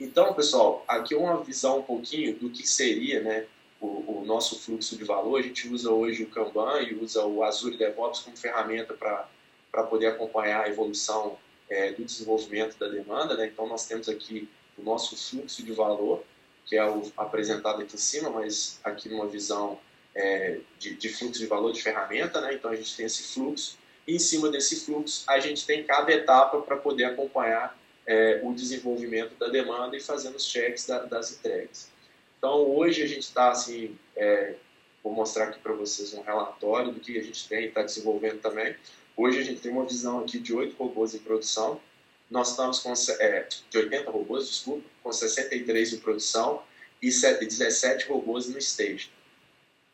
Então, 0.00 0.32
pessoal, 0.32 0.82
aqui 0.88 1.14
uma 1.14 1.44
visão 1.44 1.80
um 1.80 1.82
pouquinho 1.82 2.34
do 2.34 2.48
que 2.48 2.66
seria 2.66 3.20
né, 3.20 3.46
o, 3.78 4.20
o, 4.20 4.24
nosso 4.24 4.58
fluxo 4.58 4.96
de 4.96 5.04
valor. 5.04 5.38
A 5.38 5.42
gente 5.42 5.68
usa 5.68 5.90
hoje 5.90 6.22
o 6.22 6.30
Kanban 6.30 6.80
e 6.80 6.94
usa 6.94 7.22
o 7.26 7.44
Azure 7.44 7.76
DevOps 7.76 8.20
como 8.20 8.34
ferramenta 8.34 8.94
para 8.94 9.82
poder 9.84 10.06
acompanhar 10.06 10.64
a 10.64 10.68
evolução 10.70 11.36
é, 11.68 11.92
do 11.92 12.02
desenvolvimento 12.02 12.78
da 12.78 12.88
demanda. 12.88 13.36
Né? 13.36 13.48
Então, 13.52 13.68
nós 13.68 13.86
temos 13.86 14.08
aqui 14.08 14.48
o 14.78 14.82
nosso 14.82 15.14
fluxo 15.18 15.62
de 15.62 15.72
valor, 15.72 16.24
que 16.64 16.76
é 16.76 16.90
o 16.90 17.12
apresentado 17.14 17.82
aqui 17.82 17.94
em 17.94 17.98
cima, 17.98 18.30
mas 18.30 18.80
aqui 18.82 19.06
numa 19.06 19.26
visão 19.26 19.78
é, 20.14 20.60
de, 20.78 20.94
de, 20.94 21.10
fluxo 21.10 21.38
de 21.38 21.46
valor 21.46 21.72
de 21.72 21.82
ferramenta. 21.82 22.40
Né? 22.40 22.54
Então, 22.54 22.70
a 22.70 22.76
gente 22.76 22.96
tem 22.96 23.04
esse 23.04 23.34
fluxo. 23.34 23.78
E 24.08 24.14
em 24.14 24.18
cima 24.18 24.48
desse 24.48 24.80
fluxo, 24.86 25.24
a 25.28 25.38
gente 25.38 25.66
tem 25.66 25.84
cada 25.84 26.10
etapa 26.10 26.62
para 26.62 26.78
poder 26.78 27.04
acompanhar 27.04 27.78
é, 28.10 28.40
o 28.42 28.52
desenvolvimento 28.52 29.36
da 29.36 29.46
demanda 29.46 29.96
e 29.96 30.00
fazendo 30.00 30.34
os 30.34 30.44
checks 30.44 30.84
da, 30.84 30.98
das 31.04 31.30
entregas. 31.30 31.88
Então, 32.36 32.68
hoje 32.68 33.04
a 33.04 33.06
gente 33.06 33.20
está 33.20 33.52
assim, 33.52 33.96
é, 34.16 34.56
vou 35.00 35.12
mostrar 35.12 35.44
aqui 35.44 35.60
para 35.60 35.72
vocês 35.74 36.12
um 36.12 36.20
relatório 36.20 36.90
do 36.90 36.98
que 36.98 37.16
a 37.16 37.22
gente 37.22 37.48
tem 37.48 37.62
e 37.62 37.68
está 37.68 37.82
desenvolvendo 37.82 38.40
também. 38.40 38.74
Hoje 39.16 39.38
a 39.38 39.44
gente 39.44 39.60
tem 39.60 39.70
uma 39.70 39.84
visão 39.84 40.18
aqui 40.18 40.40
de 40.40 40.52
oito 40.52 40.76
robôs 40.76 41.14
em 41.14 41.20
produção. 41.20 41.80
Nós 42.28 42.50
estamos 42.50 42.80
com 42.80 42.92
é, 43.20 43.46
de 43.70 43.78
80 43.78 44.10
robôs, 44.10 44.48
desculpa, 44.48 44.88
com 45.04 45.12
63 45.12 45.92
em 45.92 45.98
produção 46.00 46.64
e 47.00 47.10
17 47.10 48.08
robôs 48.08 48.48
no 48.48 48.58
stage. 48.58 49.12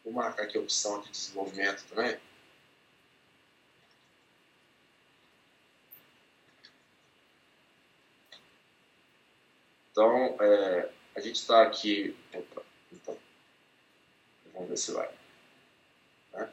Vou 0.03 0.15
marcar 0.15 0.45
aqui 0.45 0.57
a 0.57 0.61
opção 0.63 1.03
de 1.03 1.11
desenvolvimento 1.11 1.85
também. 1.95 2.17
Então, 9.97 10.37
é, 10.39 10.91
a 11.17 11.21
gente 11.21 11.37
está 11.37 11.63
aqui. 11.63 12.15
Opa, 12.35 12.63
então, 12.93 13.17
vamos 14.53 14.69
ver 14.69 14.77
se 14.77 14.93
vai. 14.93 15.09
Né? 16.35 16.51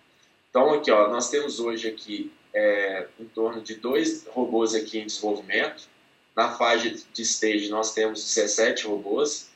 Então, 0.49 0.73
aqui, 0.73 0.89
ó, 0.89 1.09
nós 1.09 1.29
temos 1.29 1.59
hoje 1.59 1.89
aqui 1.89 2.31
é, 2.53 3.09
em 3.19 3.25
torno 3.25 3.61
de 3.61 3.75
dois 3.75 4.25
robôs 4.27 4.73
aqui 4.73 4.99
em 4.99 5.07
desenvolvimento. 5.07 5.89
Na 6.33 6.55
fase 6.55 7.05
de 7.11 7.21
stage, 7.21 7.67
nós 7.67 7.93
temos 7.93 8.23
17 8.33 8.87
robôs 8.87 9.51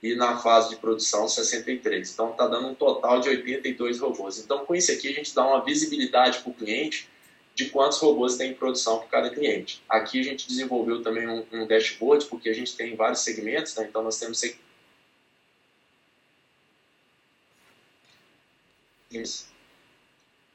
e 0.00 0.14
na 0.14 0.38
fase 0.38 0.70
de 0.70 0.76
produção 0.76 1.26
63. 1.26 2.12
Então 2.12 2.30
está 2.30 2.46
dando 2.46 2.68
um 2.68 2.74
total 2.76 3.20
de 3.20 3.28
82 3.28 3.98
robôs. 3.98 4.38
Então 4.38 4.64
com 4.64 4.74
isso 4.74 4.92
aqui 4.92 5.08
a 5.08 5.12
gente 5.12 5.34
dá 5.34 5.44
uma 5.44 5.64
visibilidade 5.64 6.38
para 6.38 6.50
o 6.50 6.54
cliente 6.54 7.08
de 7.54 7.68
quantos 7.70 7.98
robôs 7.98 8.36
tem 8.36 8.52
em 8.52 8.54
produção 8.54 8.98
para 8.98 9.08
cada 9.08 9.30
cliente. 9.30 9.82
Aqui 9.88 10.20
a 10.20 10.22
gente 10.22 10.48
desenvolveu 10.48 11.02
também 11.02 11.28
um, 11.28 11.44
um 11.52 11.66
dashboard, 11.66 12.26
porque 12.26 12.48
a 12.48 12.54
gente 12.54 12.74
tem 12.76 12.96
vários 12.96 13.20
segmentos, 13.20 13.74
né? 13.76 13.86
então 13.88 14.02
nós 14.02 14.18
temos 14.18 14.40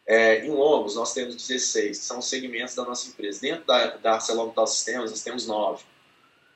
é, 0.08 0.46
em 0.46 0.50
longos, 0.50 0.96
nós 0.96 1.14
temos 1.14 1.36
16, 1.36 2.00
que 2.00 2.06
são 2.06 2.22
segmentos 2.22 2.74
da 2.74 2.86
nossa 2.86 3.10
empresa. 3.10 3.42
Dentro 3.42 3.66
da, 3.66 3.98
da 3.98 4.14
ArcelorMittal 4.14 4.66
Sistemas, 4.66 5.12
nós 5.12 5.22
temos 5.22 5.46
9. 5.46 5.84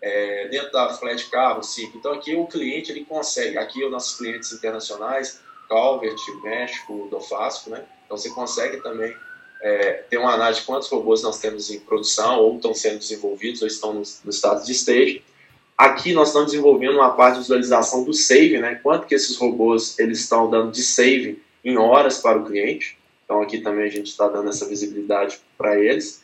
É, 0.02 0.48
dentro 0.48 0.72
da 0.72 0.94
Flat 0.94 1.30
Carro, 1.30 1.62
5. 1.62 1.98
Então, 1.98 2.14
aqui 2.14 2.34
o 2.34 2.48
cliente 2.48 2.92
ele 2.92 3.06
consegue, 3.06 3.58
aqui 3.58 3.84
os 3.84 3.92
nossos 3.92 4.18
clientes 4.18 4.52
internacionais, 4.52 5.42
Calvert, 5.70 6.18
México, 6.42 7.08
Dofasco, 7.12 7.70
né? 7.70 7.86
Então, 8.06 8.18
você 8.18 8.30
consegue 8.32 8.82
também 8.82 9.16
é, 9.62 10.04
ter 10.10 10.18
uma 10.18 10.34
análise 10.34 10.62
de 10.62 10.66
quantos 10.66 10.90
robôs 10.90 11.22
nós 11.22 11.40
temos 11.40 11.70
em 11.70 11.80
produção, 11.80 12.40
ou 12.40 12.56
estão 12.56 12.74
sendo 12.74 12.98
desenvolvidos, 12.98 13.62
ou 13.62 13.68
estão 13.68 13.94
no, 13.94 14.02
no 14.24 14.30
estado 14.30 14.66
de 14.66 14.72
stage. 14.72 15.24
Aqui 15.78 16.14
nós 16.14 16.30
estamos 16.30 16.52
desenvolvendo 16.52 16.96
uma 16.96 17.12
parte 17.12 17.36
de 17.36 17.42
visualização 17.42 18.04
do 18.04 18.14
save, 18.14 18.60
né? 18.60 18.80
Quanto 18.82 19.08
que 19.08 19.16
esses 19.16 19.38
robôs 19.38 19.98
eles 20.00 20.20
estão 20.20 20.50
dando 20.50 20.72
de 20.72 20.84
save 20.84 21.42
em 21.64 21.78
horas 21.78 22.20
para 22.20 22.38
o 22.38 22.46
cliente. 22.46 22.98
Então 23.24 23.42
aqui 23.42 23.60
também 23.60 23.86
a 23.86 23.90
gente 23.90 24.08
está 24.08 24.28
dando 24.28 24.50
essa 24.50 24.68
visibilidade 24.68 25.40
para 25.58 25.80
eles. 25.80 26.22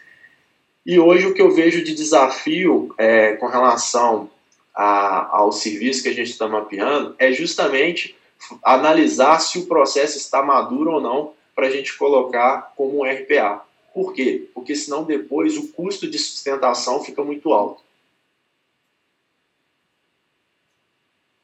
E 0.86 1.00
hoje 1.00 1.28
o 1.28 1.34
que 1.34 1.42
eu 1.42 1.52
vejo 1.52 1.84
de 1.84 1.94
desafio 1.94 2.94
é, 2.98 3.34
com 3.34 3.48
relação 3.48 4.30
a, 4.74 5.38
ao 5.38 5.52
serviço 5.52 6.04
que 6.04 6.10
a 6.10 6.14
gente 6.14 6.32
está 6.32 6.48
mapeando 6.48 7.16
é 7.18 7.32
justamente 7.32 8.16
analisar 8.64 9.40
se 9.40 9.58
o 9.60 9.66
processo 9.66 10.18
está 10.18 10.44
maduro 10.44 10.92
ou 10.92 11.02
não 11.02 11.34
para 11.58 11.66
a 11.66 11.70
gente 11.72 11.98
colocar 11.98 12.72
como 12.78 13.00
um 13.00 13.04
RPA. 13.04 13.66
Por 13.92 14.14
quê? 14.14 14.48
Porque 14.54 14.76
senão 14.76 15.04
depois 15.04 15.58
o 15.58 15.70
custo 15.70 16.08
de 16.08 16.20
sustentação 16.20 17.04
fica 17.04 17.24
muito 17.24 17.52
alto. 17.52 17.82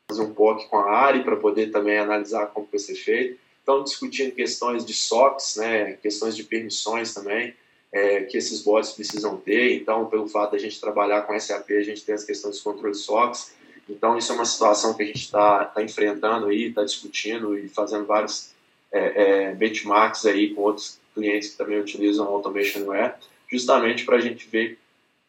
Fazer 0.08 0.22
um 0.22 0.32
POC 0.32 0.68
com 0.68 0.78
a 0.78 0.92
ARI 0.92 1.24
para 1.24 1.36
poder 1.36 1.72
também 1.72 1.98
analisar 1.98 2.46
como 2.46 2.68
vai 2.70 2.80
ser 2.80 2.94
feito. 2.94 3.40
Estão 3.58 3.84
discutindo 3.84 4.36
questões 4.36 4.86
de 4.86 4.94
SOX, 4.94 5.56
né, 5.56 5.94
questões 5.94 6.36
de 6.36 6.44
permissões 6.44 7.12
também, 7.12 7.56
é, 7.92 8.22
que 8.22 8.38
esses 8.38 8.62
bots 8.62 8.92
precisam 8.92 9.38
ter. 9.38 9.74
Então, 9.74 10.06
pelo 10.06 10.28
fato 10.28 10.52
de 10.52 10.58
a 10.58 10.60
gente 10.60 10.80
trabalhar 10.80 11.24
com 11.24 11.40
SAP, 11.40 11.72
a 11.72 11.82
gente 11.82 12.06
tem 12.06 12.14
as 12.14 12.24
questões 12.24 12.58
de 12.58 12.64
controle 12.64 12.94
SOX. 12.94 13.56
Então, 13.90 14.16
isso 14.16 14.32
é 14.32 14.36
uma 14.36 14.46
situação 14.46 14.94
que 14.94 15.02
a 15.02 15.08
gente 15.08 15.24
está 15.24 15.66
tá 15.66 15.82
enfrentando 15.82 16.46
aí, 16.46 16.66
está 16.66 16.84
discutindo 16.84 17.58
e 17.58 17.68
fazendo 17.68 18.06
vários 18.06 18.53
é, 18.94 19.24
é, 19.50 19.56
benchmarks 19.56 20.26
aí 20.26 20.54
com 20.54 20.62
outros 20.62 21.00
clientes 21.14 21.50
que 21.50 21.58
também 21.58 21.80
utilizam 21.80 22.28
Automation 22.28 22.86
Ware, 22.86 23.16
justamente 23.52 24.06
para 24.06 24.18
a 24.18 24.22
gente 24.22 24.48
ver 24.48 24.80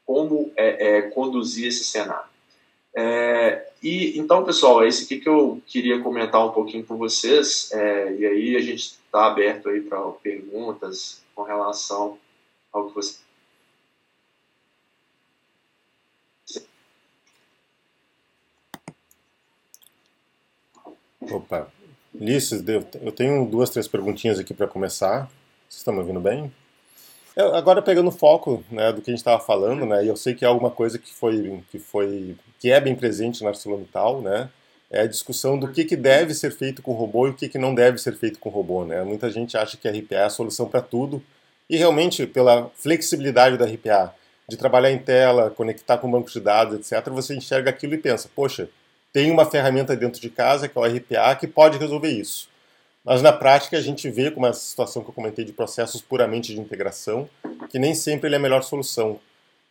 como 0.07 0.53
é, 0.57 0.99
é, 0.99 1.03
conduzir 1.03 1.69
esse 1.69 1.85
cenário. 1.85 2.29
É, 2.95 3.67
e 3.83 4.19
então, 4.19 4.45
pessoal, 4.45 4.85
é 4.85 4.89
isso 4.89 5.05
aqui 5.05 5.19
que 5.19 5.29
eu 5.29 5.61
queria 5.67 6.01
comentar 6.01 6.47
um 6.47 6.53
pouquinho 6.53 6.85
com 6.85 6.97
vocês, 6.97 7.71
é, 7.73 8.15
e 8.15 8.27
aí 8.27 8.57
a 8.57 8.61
gente 8.61 8.83
está 8.83 9.27
aberto 9.27 9.69
aí 9.69 9.81
para 9.81 10.01
perguntas 10.23 11.23
com 11.35 11.43
relação 11.43 12.19
ao 12.73 12.89
que 12.89 12.95
você 12.95 13.25
Opa, 21.31 21.73
Ulisses, 22.15 22.63
eu 23.03 23.13
tenho 23.13 23.45
duas, 23.45 23.71
três 23.71 23.89
perguntinhas 23.89 24.39
aqui 24.39 24.55
para 24.55 24.69
começar. 24.69 25.29
Vocês 25.69 25.81
estão 25.81 25.93
me 25.93 26.01
ouvindo 26.01 26.21
bem? 26.21 26.53
Eu, 27.35 27.55
agora 27.55 27.83
pegando 27.83 28.09
o 28.09 28.13
foco 28.13 28.63
né, 28.71 28.93
do 28.93 29.03
que 29.03 29.11
a 29.11 29.13
gente 29.13 29.19
estava 29.19 29.43
falando, 29.43 29.85
né, 29.85 30.05
e 30.05 30.09
eu 30.09 30.17
sei 30.17 30.35
que 30.35 30.45
é 30.45 30.49
alguma 30.49 30.71
coisa 30.71 30.99
que 30.99 31.13
foi, 31.13 31.61
que 31.69 31.81
foi, 31.81 32.37
que 32.61 32.71
é 32.71 32.81
bem 32.81 32.95
presente 32.95 33.43
na 33.43 33.49
ArcelorMittal, 33.49 34.23
né, 34.23 34.49
é 34.89 35.01
a 35.01 35.07
discussão 35.07 35.59
do 35.59 35.67
que, 35.67 35.85
que 35.85 35.97
deve 35.97 36.33
ser 36.33 36.53
feito 36.53 36.81
com 36.81 36.93
robô 36.93 37.27
e 37.27 37.31
o 37.31 37.35
que, 37.35 37.49
que 37.49 37.59
não 37.59 37.75
deve 37.75 37.99
ser 37.99 38.17
feito 38.17 38.39
com 38.39 38.51
robô, 38.51 38.85
né. 38.85 39.03
Muita 39.03 39.29
gente 39.33 39.57
acha 39.57 39.77
que 39.77 39.89
a 39.89 39.91
RPA 39.91 40.15
é 40.15 40.25
a 40.25 40.31
solução 40.31 40.69
para 40.69 40.81
tudo 40.81 41.21
e 41.69 41.77
realmente 41.77 42.25
pela 42.25 42.71
flexibilidade 42.77 43.59
da 43.59 43.65
RPA, 43.65 44.15
de 44.49 44.57
trabalhar 44.57 44.93
em 44.93 44.99
tela, 44.99 45.51
conectar 45.51 45.99
com 45.99 46.09
banco 46.09 46.31
de 46.31 46.39
dados, 46.39 46.93
etc., 46.93 47.11
você 47.11 47.35
enxerga 47.35 47.71
aquilo 47.71 47.95
e 47.95 47.99
pensa, 47.99 48.31
poxa, 48.33 48.69
tem 49.15 49.31
uma 49.31 49.47
ferramenta 49.47 49.95
dentro 49.95 50.21
de 50.21 50.29
casa, 50.29 50.69
que 50.69 50.77
é 50.77 50.81
o 50.81 50.85
RPA, 50.85 51.37
que 51.37 51.47
pode 51.47 51.79
resolver 51.79 52.11
isso. 52.11 52.49
Mas 53.05 53.23
na 53.23 53.33
prática 53.33 53.79
a 53.79 53.81
gente 53.81 54.11
vê 54.11 54.29
como 54.29 54.45
essa 54.45 54.59
situação 54.59 55.05
que 55.05 55.11
eu 55.11 55.15
comentei 55.15 55.45
de 55.45 55.53
processos 55.53 56.03
puramente 56.03 56.53
de 56.53 56.61
integração, 56.61 57.31
que 57.71 57.79
nem 57.79 57.95
sempre 57.95 58.27
ele 58.27 58.35
é 58.35 58.39
a 58.39 58.43
melhor 58.43 58.63
solução. 58.65 59.21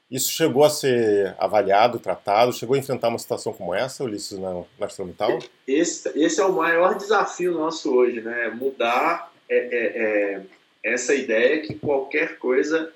Isso 0.09 0.31
chegou 0.31 0.63
a 0.63 0.69
ser 0.69 1.35
avaliado, 1.37 1.99
tratado, 1.99 2.53
chegou 2.53 2.75
a 2.75 2.79
enfrentar 2.79 3.09
uma 3.09 3.19
situação 3.19 3.51
como 3.51 3.75
essa, 3.75 4.05
Ulisses, 4.05 4.39
na, 4.39 4.53
na 4.53 4.85
ArcelorMittal? 4.85 5.39
Esse, 5.67 6.09
esse 6.17 6.39
é 6.39 6.45
o 6.45 6.53
maior 6.53 6.95
desafio 6.95 7.51
nosso 7.51 7.93
hoje, 7.93 8.21
né? 8.21 8.49
Mudar 8.49 9.29
é, 9.49 9.57
é, 9.57 10.37
é 10.85 10.93
essa 10.93 11.13
ideia 11.13 11.61
que 11.61 11.73
qualquer 11.73 12.37
coisa 12.37 12.93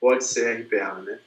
pode 0.00 0.24
ser 0.24 0.62
RPA, 0.62 0.94
né? 1.02 1.20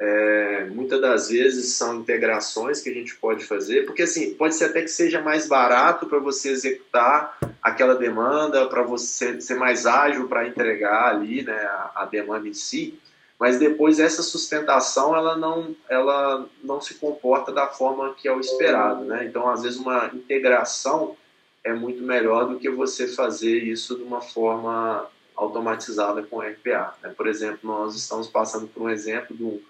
É, 0.00 0.64
muitas 0.64 1.00
das 1.00 1.28
vezes 1.28 1.74
são 1.74 1.96
integrações 1.96 2.80
que 2.80 2.90
a 2.90 2.94
gente 2.94 3.14
pode 3.16 3.44
fazer, 3.44 3.86
porque 3.86 4.02
assim, 4.02 4.34
pode 4.34 4.54
ser 4.54 4.64
até 4.64 4.82
que 4.82 4.88
seja 4.88 5.20
mais 5.20 5.46
barato 5.46 6.06
para 6.06 6.18
você 6.18 6.50
executar 6.50 7.38
aquela 7.62 7.94
demanda, 7.94 8.66
para 8.66 8.82
você 8.82 9.40
ser 9.40 9.54
mais 9.54 9.86
ágil 9.86 10.28
para 10.28 10.48
entregar 10.48 11.08
ali 11.08 11.42
né, 11.42 11.54
a, 11.54 11.92
a, 11.96 12.04
demanda 12.06 12.48
em 12.48 12.54
si, 12.54 12.98
mas 13.38 13.58
depois 13.58 14.00
essa 14.00 14.22
sustentação 14.22 15.14
ela 15.14 15.36
não, 15.36 15.74
ela 15.88 16.46
não 16.62 16.80
se 16.80 16.94
comporta 16.94 17.52
da 17.52 17.68
forma 17.68 18.14
que 18.14 18.26
é 18.26 18.32
o 18.32 18.40
esperado. 18.40 19.04
Né? 19.04 19.24
Então, 19.26 19.48
às 19.48 19.62
vezes, 19.62 19.78
uma 19.78 20.10
integração 20.14 21.16
é 21.64 21.72
muito 21.72 22.02
melhor 22.02 22.48
do 22.48 22.58
que 22.58 22.70
você 22.70 23.08
fazer 23.08 23.58
isso 23.58 23.96
de 23.96 24.02
uma 24.02 24.20
forma 24.20 25.08
automatizada 25.34 26.22
com 26.22 26.40
RPA. 26.40 26.94
Né? 27.02 27.12
Por 27.16 27.26
exemplo, 27.26 27.60
nós 27.62 27.96
estamos 27.96 28.28
passando 28.28 28.66
por 28.68 28.84
um 28.84 28.90
exemplo 28.90 29.36
de 29.36 29.44
um 29.44 29.60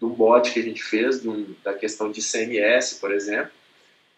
de 0.00 0.06
um 0.06 0.08
bot 0.10 0.50
que 0.50 0.58
a 0.58 0.62
gente 0.62 0.82
fez, 0.82 1.24
um, 1.24 1.46
da 1.62 1.74
questão 1.74 2.10
de 2.10 2.22
CMS, 2.22 2.94
por 2.94 3.12
exemplo, 3.12 3.52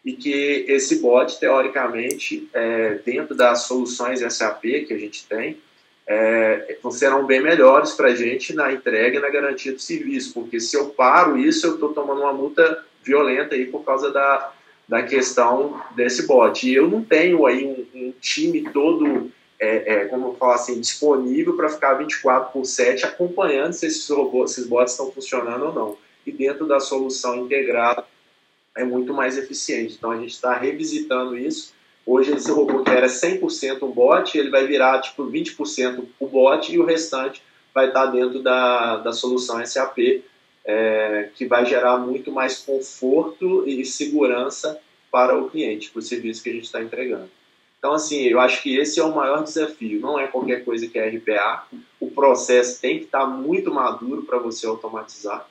e 0.05 0.13
que 0.13 0.65
esse 0.69 1.01
bot, 1.01 1.39
teoricamente, 1.39 2.49
é, 2.53 2.95
dentro 3.05 3.35
das 3.35 3.65
soluções 3.65 4.21
SAP 4.21 4.63
que 4.87 4.95
a 4.95 4.99
gente 4.99 5.27
tem, 5.27 5.59
é, 6.07 6.77
serão 6.91 7.27
bem 7.27 7.41
melhores 7.41 7.93
para 7.93 8.09
a 8.09 8.15
gente 8.15 8.53
na 8.55 8.73
entrega 8.73 9.19
e 9.19 9.21
na 9.21 9.31
garantia 9.31 9.73
do 9.73 9.81
serviço, 9.81 10.35
porque 10.35 10.61
se 10.61 10.77
eu 10.77 10.91
paro 10.91 11.39
isso, 11.39 11.67
eu 11.67 11.75
estou 11.75 11.93
tomando 11.93 12.23
uma 12.23 12.33
multa 12.33 12.85
violenta 13.03 13.55
aí 13.55 13.67
por 13.67 13.85
causa 13.85 14.11
da, 14.11 14.53
da 14.89 15.03
questão 15.03 15.81
desse 15.95 16.27
bot. 16.27 16.69
E 16.69 16.75
eu 16.75 16.89
não 16.89 17.03
tenho 17.03 17.47
aí 17.47 17.65
um, 17.65 17.87
um 17.95 18.13
time 18.21 18.69
todo 18.71 19.31
é, 19.63 19.93
é, 19.93 20.05
como 20.07 20.37
assim, 20.51 20.81
disponível 20.81 21.55
para 21.55 21.69
ficar 21.69 21.95
24 21.95 22.53
por 22.53 22.65
7 22.65 23.07
acompanhando 23.07 23.73
se 23.73 23.87
esses 23.87 24.09
robôs, 24.09 24.51
esses 24.51 24.67
bots 24.67 24.93
estão 24.93 25.13
funcionando 25.13 25.67
ou 25.67 25.73
não. 25.73 25.97
E 26.27 26.33
dentro 26.33 26.67
da 26.67 26.81
solução 26.81 27.37
integrada 27.37 28.05
é 28.77 28.83
muito 28.83 29.15
mais 29.15 29.39
eficiente. 29.39 29.95
Então 29.97 30.11
a 30.11 30.19
gente 30.19 30.33
está 30.33 30.59
revisitando 30.59 31.39
isso. 31.39 31.73
Hoje 32.05 32.33
esse 32.33 32.51
robô 32.51 32.83
que 32.83 32.91
era 32.91 33.07
100% 33.07 33.85
um 33.85 33.93
bot, 33.93 34.37
ele 34.37 34.51
vai 34.51 34.67
virar 34.67 35.01
tipo 35.01 35.25
20% 35.31 36.09
o 36.19 36.27
bot 36.27 36.73
e 36.73 36.81
o 36.81 36.85
restante 36.85 37.41
vai 37.73 37.87
estar 37.87 38.07
tá 38.07 38.11
dentro 38.11 38.43
da, 38.43 38.97
da 38.97 39.13
solução 39.13 39.65
SAP, 39.65 40.25
é, 40.65 41.29
que 41.37 41.47
vai 41.47 41.65
gerar 41.65 41.99
muito 41.99 42.33
mais 42.33 42.59
conforto 42.59 43.63
e 43.69 43.85
segurança 43.85 44.81
para 45.09 45.39
o 45.39 45.49
cliente, 45.49 45.91
para 45.91 46.01
o 46.01 46.03
serviço 46.03 46.43
que 46.43 46.51
a 46.51 46.53
gente 46.53 46.65
está 46.65 46.83
entregando. 46.83 47.31
Então, 47.83 47.95
assim, 47.95 48.29
eu 48.29 48.39
acho 48.39 48.63
que 48.63 48.77
esse 48.77 49.01
é 49.01 49.03
o 49.03 49.13
maior 49.13 49.43
desafio. 49.43 49.99
Não 49.99 50.17
é 50.17 50.29
qualquer 50.29 50.65
coisa 50.65 50.87
que 50.87 50.97
é 50.97 51.09
RPA. 51.09 51.67
O 51.99 52.09
processo 52.13 52.81
tem 52.81 52.99
que 53.01 53.07
estar 53.07 53.27
muito 53.27 53.75
maduro 53.75 54.23
para 54.23 54.39
você 54.39 54.69
automatizar. 54.69 55.45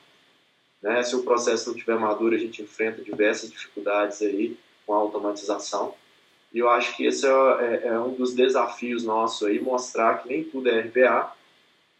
Né? 0.80 1.02
Se 1.02 1.14
o 1.14 1.24
processo 1.24 1.68
não 1.68 1.76
estiver 1.76 1.98
maduro, 1.98 2.34
a 2.34 2.38
gente 2.38 2.62
enfrenta 2.62 3.02
diversas 3.02 3.50
dificuldades 3.50 4.22
aí 4.22 4.56
com 4.86 4.94
a 4.94 4.96
automatização. 4.96 5.94
E 6.54 6.58
eu 6.58 6.70
acho 6.70 6.96
que 6.96 7.04
esse 7.04 7.26
é, 7.26 7.28
é, 7.28 7.88
é 7.88 8.00
um 8.00 8.14
dos 8.14 8.32
desafios 8.32 9.04
nossos 9.04 9.46
aí, 9.46 9.60
mostrar 9.60 10.22
que 10.22 10.30
nem 10.30 10.42
tudo 10.42 10.70
é 10.70 10.80
RPA. 10.80 11.34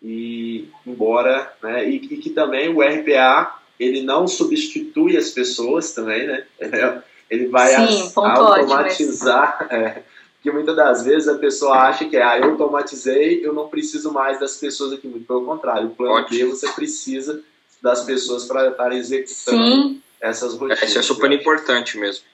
E 0.03 0.67
embora, 0.87 1.55
né, 1.63 1.87
e, 1.87 1.97
e 1.97 2.17
que 2.17 2.31
também 2.31 2.75
o 2.75 2.81
RPA 2.81 3.61
ele 3.79 4.01
não 4.01 4.27
substitui 4.27 5.15
as 5.15 5.29
pessoas 5.29 5.93
também, 5.93 6.27
né? 6.27 6.47
Ele 7.33 7.47
vai 7.47 7.69
Sim, 7.89 8.13
automatizar. 8.15 9.67
É, 9.71 10.03
que 10.43 10.51
muitas 10.51 10.75
das 10.75 11.05
vezes 11.05 11.29
a 11.29 11.39
pessoa 11.39 11.79
acha 11.79 12.05
que 12.05 12.17
ah, 12.17 12.37
eu 12.39 12.51
automatizei, 12.51 13.47
eu 13.47 13.55
não 13.55 13.69
preciso 13.69 14.13
mais 14.13 14.41
das 14.41 14.57
pessoas 14.57 14.93
aqui. 14.93 15.07
Muito 15.07 15.27
pelo 15.27 15.45
contrário, 15.45 15.89
o 15.89 15.95
plano 15.95 16.27
B 16.29 16.45
você 16.47 16.69
precisa 16.71 17.41
das 17.81 18.03
pessoas 18.03 18.45
para 18.45 18.69
estar 18.69 18.93
executando 18.93 19.65
Sim. 19.65 20.03
essas 20.21 20.55
rotinas. 20.55 20.83
Isso 20.83 20.99
é 20.99 21.03
super 21.03 21.31
importante 21.31 21.97
mesmo. 21.97 22.25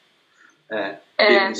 É. 0.71 0.97
é. 1.19 1.53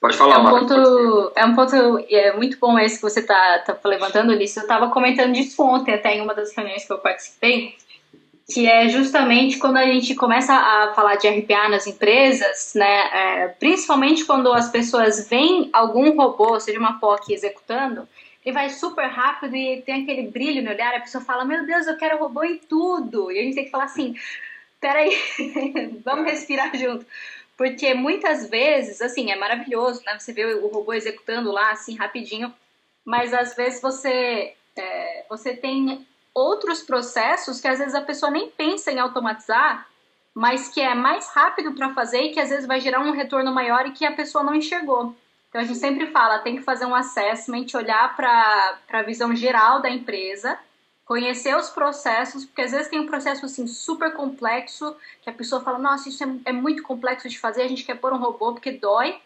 Pode 0.00 0.16
falar, 0.16 0.36
é 0.36 0.38
um 0.38 0.50
ponto 0.50 1.32
É 1.34 1.44
um 1.46 1.54
ponto 1.54 1.74
é 2.10 2.36
muito 2.36 2.58
bom 2.58 2.78
esse 2.78 2.96
que 2.96 3.02
você 3.02 3.20
está 3.20 3.60
tá 3.60 3.78
levantando, 3.84 4.32
Ulisses. 4.32 4.56
Eu 4.56 4.62
estava 4.62 4.90
comentando 4.90 5.32
disso 5.32 5.62
ontem, 5.62 5.94
até 5.94 6.14
em 6.14 6.20
uma 6.20 6.34
das 6.34 6.54
reuniões 6.54 6.84
que 6.84 6.92
eu 6.92 6.98
participei, 6.98 7.76
que 8.46 8.66
é 8.66 8.88
justamente 8.88 9.58
quando 9.58 9.78
a 9.78 9.86
gente 9.86 10.14
começa 10.14 10.54
a 10.54 10.92
falar 10.94 11.16
de 11.16 11.28
RPA 11.28 11.68
nas 11.68 11.86
empresas, 11.86 12.72
né, 12.74 13.10
é, 13.12 13.48
principalmente 13.48 14.24
quando 14.24 14.52
as 14.52 14.70
pessoas 14.70 15.28
veem 15.28 15.70
algum 15.72 16.14
robô, 16.14 16.60
seja 16.60 16.78
uma 16.78 16.98
POC 16.98 17.32
executando, 17.32 18.06
ele 18.44 18.52
vai 18.52 18.68
super 18.68 19.06
rápido 19.06 19.56
e 19.56 19.80
tem 19.80 20.02
aquele 20.02 20.28
brilho 20.28 20.62
no 20.62 20.70
olhar, 20.70 20.94
a 20.94 21.00
pessoa 21.00 21.24
fala, 21.24 21.44
meu 21.46 21.64
Deus, 21.64 21.86
eu 21.86 21.96
quero 21.96 22.18
robô 22.18 22.44
em 22.44 22.58
tudo, 22.58 23.32
e 23.32 23.38
a 23.38 23.42
gente 23.42 23.54
tem 23.54 23.64
que 23.64 23.70
falar 23.70 23.84
assim, 23.84 24.14
peraí, 24.78 25.10
vamos 26.04 26.30
respirar 26.30 26.76
junto, 26.76 27.06
porque 27.56 27.94
muitas 27.94 28.50
vezes, 28.50 29.00
assim, 29.00 29.30
é 29.30 29.36
maravilhoso, 29.36 30.02
né, 30.04 30.18
você 30.18 30.34
vê 30.34 30.44
o 30.44 30.66
robô 30.66 30.92
executando 30.92 31.50
lá, 31.50 31.70
assim, 31.70 31.96
rapidinho, 31.96 32.52
mas 33.02 33.32
às 33.32 33.56
vezes 33.56 33.80
você, 33.80 34.52
é, 34.76 35.24
você 35.30 35.56
tem 35.56 36.06
outros 36.34 36.82
processos 36.82 37.60
que 37.60 37.68
às 37.68 37.78
vezes 37.78 37.94
a 37.94 38.02
pessoa 38.02 38.30
nem 38.30 38.50
pensa 38.50 38.90
em 38.90 38.98
automatizar, 38.98 39.86
mas 40.34 40.68
que 40.68 40.80
é 40.80 40.94
mais 40.94 41.28
rápido 41.28 41.72
para 41.72 41.94
fazer 41.94 42.22
e 42.22 42.32
que 42.32 42.40
às 42.40 42.50
vezes 42.50 42.66
vai 42.66 42.80
gerar 42.80 43.00
um 43.00 43.12
retorno 43.12 43.52
maior 43.52 43.86
e 43.86 43.92
que 43.92 44.04
a 44.04 44.12
pessoa 44.12 44.42
não 44.42 44.54
enxergou. 44.54 45.14
Então 45.48 45.60
a 45.60 45.64
gente 45.64 45.78
sempre 45.78 46.08
fala, 46.08 46.40
tem 46.40 46.56
que 46.56 46.62
fazer 46.62 46.84
um 46.84 46.94
assessment, 46.94 47.66
olhar 47.74 48.16
para 48.16 48.78
a 48.90 49.02
visão 49.02 49.36
geral 49.36 49.80
da 49.80 49.88
empresa, 49.88 50.58
conhecer 51.04 51.56
os 51.56 51.70
processos, 51.70 52.44
porque 52.44 52.62
às 52.62 52.72
vezes 52.72 52.88
tem 52.88 52.98
um 52.98 53.06
processo 53.06 53.46
assim 53.46 53.64
super 53.68 54.12
complexo, 54.14 54.96
que 55.22 55.30
a 55.30 55.32
pessoa 55.32 55.62
fala, 55.62 55.78
nossa, 55.78 56.08
isso 56.08 56.24
é, 56.24 56.28
é 56.46 56.52
muito 56.52 56.82
complexo 56.82 57.28
de 57.28 57.38
fazer, 57.38 57.62
a 57.62 57.68
gente 57.68 57.84
quer 57.84 57.94
pôr 57.94 58.12
um 58.12 58.18
robô 58.18 58.52
porque 58.52 58.72
dói. 58.72 59.16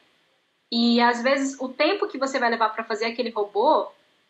E 0.70 1.00
às 1.00 1.22
vezes 1.22 1.58
o 1.58 1.70
tempo 1.70 2.06
que 2.06 2.18
você 2.18 2.38
vai 2.38 2.50
levar 2.50 2.68
para 2.70 2.84
fazer 2.84 3.06
aquele 3.06 3.30
robô 3.30 3.88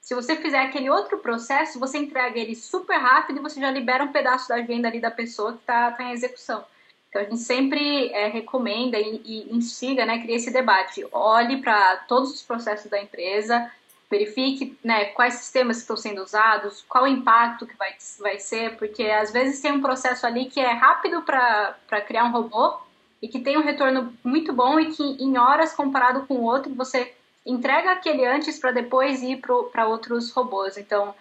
se 0.08 0.14
você 0.14 0.36
fizer 0.36 0.62
aquele 0.62 0.88
outro 0.88 1.18
processo, 1.18 1.78
você 1.78 1.98
entrega 1.98 2.40
ele 2.40 2.56
super 2.56 2.96
rápido 2.96 3.40
e 3.40 3.42
você 3.42 3.60
já 3.60 3.70
libera 3.70 4.02
um 4.02 4.10
pedaço 4.10 4.48
da 4.48 4.58
venda 4.62 4.88
ali 4.88 4.98
da 4.98 5.10
pessoa 5.10 5.52
que 5.52 5.58
está 5.58 5.90
tá 5.90 6.02
em 6.02 6.12
execução. 6.12 6.64
Então 7.10 7.20
a 7.20 7.24
gente 7.26 7.40
sempre 7.40 8.08
é, 8.14 8.26
recomenda 8.26 8.98
e, 8.98 9.20
e 9.22 9.54
instiga, 9.54 10.06
né, 10.06 10.22
cria 10.22 10.36
esse 10.36 10.50
debate. 10.50 11.06
Olhe 11.12 11.60
para 11.60 11.98
todos 12.08 12.32
os 12.32 12.42
processos 12.42 12.90
da 12.90 12.98
empresa, 12.98 13.70
verifique 14.10 14.78
né, 14.82 15.04
quais 15.10 15.34
sistemas 15.34 15.76
estão 15.76 15.94
sendo 15.94 16.22
usados, 16.22 16.82
qual 16.88 17.04
o 17.04 17.06
impacto 17.06 17.66
que 17.66 17.76
vai, 17.76 17.94
vai 18.18 18.38
ser, 18.38 18.78
porque 18.78 19.02
às 19.02 19.30
vezes 19.30 19.60
tem 19.60 19.72
um 19.72 19.82
processo 19.82 20.26
ali 20.26 20.46
que 20.46 20.58
é 20.58 20.72
rápido 20.72 21.20
para 21.20 22.00
criar 22.06 22.24
um 22.24 22.32
robô 22.32 22.78
e 23.20 23.28
que 23.28 23.40
tem 23.40 23.58
um 23.58 23.62
retorno 23.62 24.10
muito 24.24 24.54
bom 24.54 24.80
e 24.80 24.90
que 24.90 25.02
em 25.22 25.36
horas 25.36 25.74
comparado 25.74 26.26
com 26.26 26.36
o 26.36 26.44
outro 26.44 26.74
você 26.74 27.12
entrega 27.48 27.92
aquele 27.92 28.26
antes 28.26 28.58
para 28.58 28.70
depois 28.70 29.22
ir 29.22 29.40
para 29.72 29.88
outros 29.88 30.30
robôs. 30.30 30.76
Então, 30.76 31.14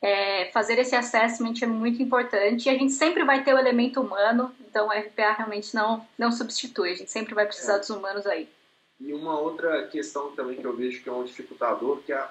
é, 0.00 0.50
fazer 0.52 0.78
esse 0.78 0.96
assessment 0.96 1.54
é 1.62 1.66
muito 1.66 2.02
importante 2.02 2.66
e 2.66 2.70
a 2.70 2.74
gente 2.74 2.92
sempre 2.92 3.24
vai 3.24 3.44
ter 3.44 3.54
o 3.54 3.58
elemento 3.58 4.00
humano, 4.00 4.52
então 4.68 4.88
o 4.88 4.90
RPA 4.90 5.32
realmente 5.32 5.74
não, 5.74 6.04
não 6.18 6.32
substitui, 6.32 6.90
a 6.90 6.94
gente 6.96 7.10
sempre 7.10 7.34
vai 7.34 7.46
precisar 7.46 7.76
é. 7.76 7.78
dos 7.78 7.90
humanos 7.90 8.26
aí. 8.26 8.48
E 9.00 9.12
uma 9.12 9.38
outra 9.38 9.86
questão 9.86 10.32
também 10.32 10.56
que 10.56 10.64
eu 10.64 10.76
vejo 10.76 11.02
que 11.02 11.08
é 11.08 11.12
um 11.12 11.24
dificultador, 11.24 11.98
que 11.98 12.12
é, 12.12 12.28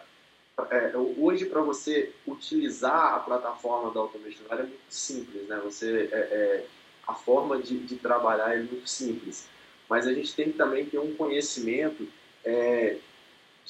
é 0.70 0.92
hoje 1.18 1.46
para 1.46 1.62
você 1.62 2.14
utilizar 2.28 3.16
a 3.16 3.20
plataforma 3.20 3.92
da 3.92 4.02
Automation 4.02 4.44
é 4.50 4.56
muito 4.64 4.80
simples, 4.90 5.48
né? 5.48 5.60
Você, 5.64 6.10
é, 6.12 6.18
é, 6.18 6.66
a 7.08 7.14
forma 7.14 7.62
de, 7.62 7.80
de, 7.80 7.96
trabalhar 7.98 8.54
é 8.54 8.58
muito 8.58 8.88
simples, 8.88 9.48
mas 9.90 10.08
a 10.08 10.14
gente 10.14 10.34
tem 10.34 10.52
que 10.52 10.58
também 10.58 10.86
ter 10.86 11.00
um 11.00 11.14
conhecimento 11.16 12.08
é, 12.44 12.98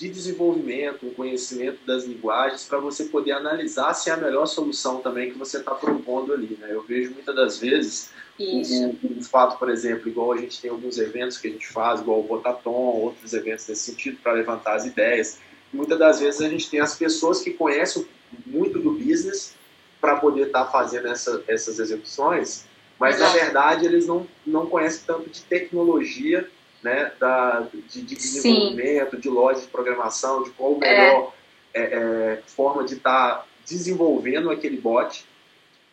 de 0.01 0.09
desenvolvimento, 0.09 1.05
um 1.05 1.13
conhecimento 1.13 1.85
das 1.85 2.05
linguagens, 2.05 2.63
para 2.63 2.79
você 2.79 3.05
poder 3.05 3.33
analisar 3.33 3.93
se 3.93 4.09
é 4.09 4.13
a 4.13 4.17
melhor 4.17 4.47
solução 4.47 4.99
também 4.99 5.31
que 5.31 5.37
você 5.37 5.59
está 5.59 5.75
propondo 5.75 6.33
ali. 6.33 6.57
Né? 6.59 6.69
Eu 6.71 6.81
vejo 6.81 7.11
muitas 7.11 7.35
das 7.35 7.59
vezes 7.59 8.09
o, 8.39 9.19
o, 9.19 9.23
fato, 9.23 9.59
por 9.59 9.69
exemplo, 9.69 10.09
igual 10.09 10.31
a 10.31 10.37
gente 10.37 10.59
tem 10.59 10.71
alguns 10.71 10.97
eventos 10.97 11.37
que 11.37 11.47
a 11.47 11.51
gente 11.51 11.67
faz, 11.67 12.01
igual 12.01 12.19
o 12.19 12.23
Botatom, 12.23 12.71
outros 12.71 13.31
eventos 13.33 13.67
nesse 13.67 13.91
sentido, 13.91 14.17
para 14.23 14.31
levantar 14.31 14.73
as 14.73 14.87
ideias. 14.87 15.37
Muitas 15.71 15.99
das 15.99 16.19
vezes 16.19 16.41
a 16.41 16.49
gente 16.49 16.67
tem 16.67 16.79
as 16.79 16.97
pessoas 16.97 17.41
que 17.41 17.51
conhecem 17.51 18.07
muito 18.47 18.79
do 18.79 18.93
business 18.93 19.53
para 19.99 20.15
poder 20.15 20.47
estar 20.47 20.65
tá 20.65 20.71
fazendo 20.71 21.09
essa, 21.09 21.43
essas 21.47 21.77
execuções, 21.77 22.65
mas 22.99 23.19
na 23.19 23.29
verdade 23.29 23.85
eles 23.85 24.07
não, 24.07 24.25
não 24.47 24.65
conhecem 24.65 25.03
tanto 25.05 25.29
de 25.29 25.41
tecnologia 25.43 26.49
né, 26.83 27.11
da, 27.19 27.67
de, 27.89 28.01
de 28.01 28.15
desenvolvimento, 28.15 29.15
Sim. 29.15 29.21
de 29.21 29.29
loja 29.29 29.61
de 29.61 29.67
programação, 29.67 30.43
de 30.43 30.49
qual 30.51 30.75
a 30.75 30.79
melhor 30.79 31.33
é. 31.73 31.81
É, 31.81 31.83
é, 31.83 32.41
forma 32.47 32.83
de 32.83 32.95
estar 32.95 33.35
tá 33.35 33.45
desenvolvendo 33.65 34.49
aquele 34.49 34.77
bot. 34.77 35.25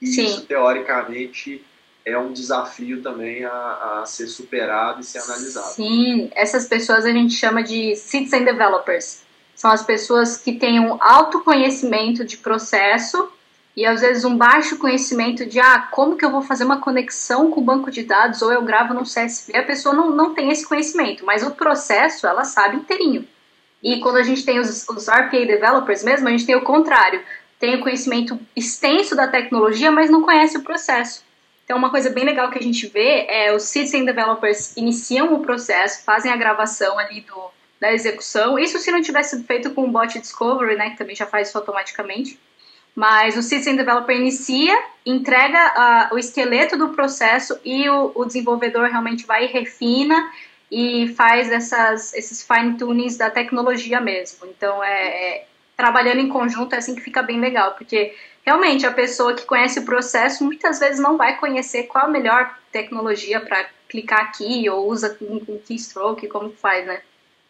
E 0.01 0.07
Sim. 0.07 0.25
isso, 0.25 0.47
teoricamente, 0.47 1.65
é 2.05 2.19
um 2.19 2.33
desafio 2.33 3.03
também 3.03 3.45
a, 3.45 4.01
a, 4.01 4.07
ser 4.07 4.27
superado 4.29 5.01
e 5.01 5.05
ser 5.05 5.19
analisado. 5.19 5.75
Sim, 5.75 6.31
essas 6.35 6.67
pessoas 6.67 7.05
a 7.05 7.13
gente 7.13 7.35
chama 7.35 7.63
de 7.63 7.95
citizen 7.97 8.45
developers. 8.45 9.23
são 9.55 9.71
as 9.71 9.83
pessoas 9.83 10.37
que 10.37 10.53
têm 10.53 10.81
um 10.81 11.03
alto 11.03 11.41
conhecimento 11.43 12.25
de 12.25 12.37
processo 12.37 13.31
e 13.79 13.87
às 13.87 14.01
vezes 14.01 14.25
um 14.25 14.37
baixo 14.37 14.77
conhecimento 14.77 15.47
de 15.47 15.61
ah, 15.61 15.87
como 15.93 16.17
que 16.17 16.25
eu 16.25 16.33
vou 16.33 16.43
fazer 16.43 16.65
uma 16.65 16.81
conexão 16.81 17.49
com 17.49 17.61
o 17.61 17.65
banco 17.65 17.93
de 17.93 18.03
dados 18.03 18.43
ou 18.43 18.53
eu 18.53 18.61
gravo 18.63 18.93
no 18.93 19.05
CSV, 19.05 19.57
a 19.57 19.63
pessoa 19.63 19.95
não, 19.95 20.11
não 20.11 20.35
tem 20.35 20.51
esse 20.51 20.67
conhecimento, 20.67 21.25
mas 21.25 21.45
o 21.45 21.53
processo 21.53 22.27
ela 22.27 22.43
sabe 22.43 22.79
inteirinho. 22.79 23.25
E 23.81 24.01
quando 24.01 24.17
a 24.17 24.25
gente 24.25 24.45
tem 24.45 24.59
os, 24.59 24.85
os 24.89 25.09
RPA 25.09 25.47
developers 25.47 26.03
mesmo, 26.03 26.27
a 26.27 26.33
gente 26.33 26.45
tem 26.45 26.57
o 26.57 26.63
contrário, 26.63 27.23
tem 27.61 27.77
o 27.77 27.81
conhecimento 27.81 28.37
extenso 28.57 29.15
da 29.15 29.29
tecnologia, 29.29 29.93
mas 29.93 30.11
não 30.11 30.23
conhece 30.23 30.59
o 30.59 30.63
processo. 30.63 31.23
Então, 31.65 31.79
uma 31.79 31.91
coisa 31.91 32.11
bem 32.11 32.25
legal 32.25 32.51
que 32.51 32.59
a 32.59 32.63
gente 32.63 32.85
vê 32.89 33.27
é 33.29 33.55
os 33.55 33.63
citizen 33.63 34.05
developers 34.05 34.77
iniciam 34.77 35.33
o 35.33 35.39
processo, 35.39 36.03
fazem 36.03 36.33
a 36.33 36.37
gravação 36.37 36.99
ali 36.99 37.21
do, 37.21 37.51
da 37.81 37.93
execução. 37.93 38.59
Isso 38.59 38.77
se 38.81 38.91
não 38.91 39.01
tivesse 39.01 39.41
feito 39.45 39.71
com 39.71 39.85
o 39.85 39.89
bot 39.89 40.19
discovery, 40.19 40.75
né, 40.75 40.91
que 40.91 40.97
também 40.97 41.15
já 41.15 41.27
faz 41.27 41.47
isso 41.47 41.59
automaticamente. 41.59 42.41
Mas 42.99 43.37
o 43.37 43.43
Citizen 43.43 43.77
Developer 43.77 44.17
inicia, 44.17 44.77
entrega 45.07 46.09
uh, 46.11 46.17
o 46.17 46.19
esqueleto 46.19 46.77
do 46.77 46.89
processo 46.89 47.57
e 47.65 47.89
o, 47.89 48.11
o, 48.13 48.25
desenvolvedor 48.25 48.89
realmente 48.89 49.25
vai 49.25 49.45
e 49.45 49.47
refina 49.47 50.33
e 50.69 51.07
faz 51.15 51.49
essas, 51.49 52.13
esses 52.13 52.43
fine-tunings 52.43 53.17
da 53.17 53.31
tecnologia 53.31 54.01
mesmo. 54.01 54.49
Então, 54.49 54.83
é, 54.83 54.89
é, 54.91 55.47
trabalhando 55.77 56.19
em 56.19 56.29
conjunto 56.29 56.75
é 56.75 56.79
assim 56.79 56.97
que 56.97 57.01
fica 57.01 57.23
bem 57.23 57.39
legal, 57.39 57.75
porque 57.75 58.17
realmente 58.45 58.85
a 58.85 58.91
pessoa 58.91 59.33
que 59.33 59.47
conhece 59.47 59.79
o 59.79 59.85
processo 59.85 60.43
muitas 60.43 60.81
vezes 60.81 60.99
não 60.99 61.17
vai 61.17 61.37
conhecer 61.37 61.85
qual 61.85 62.07
a 62.07 62.11
melhor 62.11 62.53
tecnologia 62.73 63.41
para 63.41 63.65
clicar 63.89 64.23
aqui 64.23 64.69
ou 64.69 64.91
usa 64.91 65.11
com, 65.11 65.39
com 65.39 65.57
keystroke, 65.61 66.27
como 66.27 66.51
faz, 66.51 66.85
né? 66.85 67.01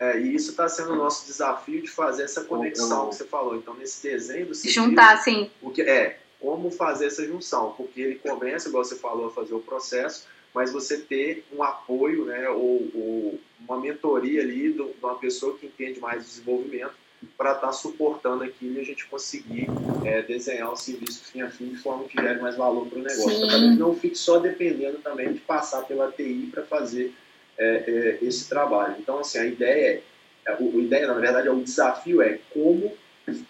É, 0.01 0.19
e 0.19 0.35
isso 0.35 0.51
está 0.51 0.69
sendo 0.69 0.93
o 0.93 0.97
nosso 0.97 1.27
desafio 1.27 1.83
de 1.83 1.89
fazer 1.89 2.23
essa 2.23 2.45
conexão 2.45 3.09
que 3.09 3.17
você 3.17 3.25
falou. 3.25 3.57
Então, 3.57 3.75
nesse 3.75 4.03
desenho 4.03 4.47
do 4.47 4.55
serviço, 4.55 4.81
Juntar, 4.81 5.17
sim. 5.19 5.51
O 5.61 5.71
que, 5.71 5.83
é, 5.83 6.19
como 6.41 6.71
fazer 6.71 7.07
essa 7.07 7.27
junção, 7.27 7.75
porque 7.77 8.01
ele 8.01 8.15
começa, 8.17 8.69
igual 8.69 8.85
você 8.85 8.97
falou, 8.97 9.27
a 9.27 9.31
fazer 9.31 9.55
o 9.55 9.61
processo, 9.61 10.27
mas 10.55 10.73
você 10.73 10.99
ter 10.99 11.45
um 11.53 11.63
apoio, 11.63 12.27
né, 12.27 12.49
ou, 12.49 12.89
ou 12.95 13.41
uma 13.61 13.79
mentoria 13.81 14.41
ali 14.41 14.73
de 14.73 14.83
uma 15.03 15.17
pessoa 15.17 15.57
que 15.59 15.67
entende 15.67 15.99
mais 15.99 16.25
desenvolvimento 16.25 16.95
para 17.37 17.53
estar 17.53 17.67
tá 17.67 17.73
suportando 17.73 18.45
aquilo 18.45 18.79
e 18.79 18.81
a 18.81 18.85
gente 18.85 19.05
conseguir 19.07 19.67
é, 20.05 20.23
desenhar 20.23 20.73
o 20.73 20.77
serviço 20.77 21.25
fim 21.25 21.41
a 21.43 21.51
fim 21.51 21.71
de 21.71 21.77
forma 21.79 22.05
que 22.05 22.21
gere 22.21 22.41
mais 22.41 22.57
valor 22.57 22.87
para 22.87 22.99
o 22.99 23.03
negócio. 23.03 23.47
Para 23.47 23.59
que 23.59 23.77
não 23.77 23.97
fique 23.97 24.17
só 24.17 24.39
dependendo 24.39 24.99
também 24.99 25.33
de 25.33 25.41
passar 25.41 25.83
pela 25.83 26.13
TI 26.13 26.49
para 26.53 26.63
fazer 26.63 27.13
é, 27.59 27.85
é, 27.87 28.18
esse 28.23 28.49
trabalho. 28.49 28.97
Então, 28.99 29.18
assim, 29.18 29.38
a 29.38 29.47
ideia 29.47 30.03
é, 30.47 30.53
a 30.53 30.62
ideia, 30.62 31.07
na 31.07 31.14
verdade, 31.14 31.49
é 31.49 31.51
o 31.51 31.62
desafio 31.62 32.23
é 32.23 32.38
como 32.53 32.92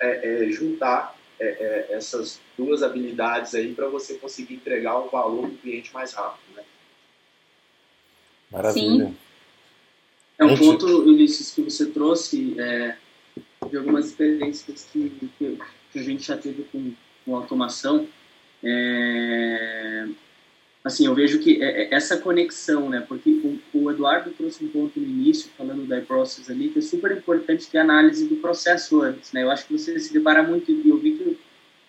é, 0.00 0.46
é 0.46 0.50
juntar 0.50 1.16
é, 1.38 1.86
essas 1.90 2.40
duas 2.56 2.82
habilidades 2.82 3.54
aí 3.54 3.72
para 3.74 3.88
você 3.88 4.14
conseguir 4.14 4.54
entregar 4.54 4.98
um 4.98 5.08
valor 5.08 5.42
para 5.42 5.50
o 5.50 5.58
cliente 5.58 5.92
mais 5.94 6.12
rápido, 6.12 6.56
né? 6.56 6.64
Maravilha. 8.50 9.06
Sim. 9.06 9.16
É 10.38 10.44
um 10.44 10.56
ponto, 10.56 10.86
Ulisses, 10.86 11.50
que 11.52 11.62
você 11.62 11.86
trouxe 11.86 12.56
de 13.68 13.76
algumas 13.76 14.06
experiências 14.06 14.88
que, 14.92 15.10
que, 15.10 15.58
que, 15.92 15.98
a 15.98 16.02
gente 16.02 16.24
já 16.24 16.36
teve 16.36 16.62
com, 16.64 16.92
com 17.24 17.36
automação. 17.36 18.08
É, 18.62 20.08
assim, 20.88 21.06
eu 21.06 21.14
vejo 21.14 21.38
que 21.38 21.62
é, 21.62 21.82
é, 21.82 21.94
essa 21.94 22.16
conexão, 22.16 22.88
né, 22.88 23.04
porque 23.06 23.30
o, 23.30 23.60
o, 23.74 23.90
Eduardo 23.90 24.30
trouxe 24.30 24.64
um 24.64 24.68
ponto 24.68 24.98
no 24.98 25.06
início, 25.06 25.50
falando 25.56 25.86
da 25.86 25.98
iProcess 25.98 26.50
ali, 26.50 26.70
que 26.70 26.78
é 26.78 26.82
super 26.82 27.12
importante 27.12 27.68
ter 27.68 27.78
análise 27.78 28.26
do 28.26 28.36
processo 28.36 29.02
antes, 29.02 29.32
né, 29.32 29.42
eu 29.42 29.50
acho 29.50 29.66
que 29.66 29.78
você 29.78 29.98
se 30.00 30.12
depara 30.12 30.42
muito, 30.42 30.72
e 30.72 30.88
eu 30.88 30.96
vi 30.98 31.12
que, 31.12 31.38